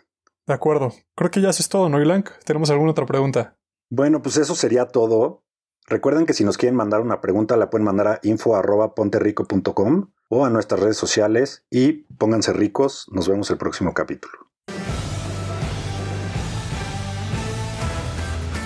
[0.45, 0.93] De acuerdo.
[1.15, 2.31] Creo que ya eso es todo, ¿no, Ilank?
[2.45, 3.57] ¿Tenemos alguna otra pregunta?
[3.89, 5.43] Bueno, pues eso sería todo.
[5.89, 10.49] Recuerden que si nos quieren mandar una pregunta la pueden mandar a info.ponterrico.com o a
[10.49, 13.07] nuestras redes sociales y pónganse ricos.
[13.09, 14.33] Nos vemos el próximo capítulo.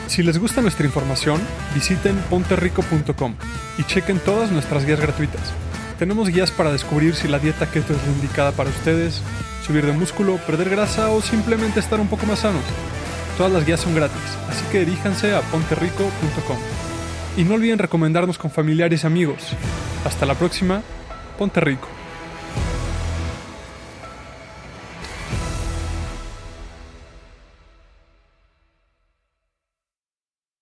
[0.07, 1.39] Si les gusta nuestra información,
[1.75, 3.35] visiten ponterrico.com
[3.77, 5.53] y chequen todas nuestras guías gratuitas.
[5.99, 9.21] Tenemos guías para descubrir si la dieta keto es la indicada para ustedes
[9.63, 12.63] subir de músculo, perder grasa o simplemente estar un poco más sanos.
[13.37, 14.17] Todas las guías son gratis,
[14.49, 16.80] así que diríjanse a ponterrico.com.
[17.37, 19.55] Y no olviden recomendarnos con familiares y amigos.
[20.05, 20.81] Hasta la próxima,
[21.37, 22.00] Ponte Rico.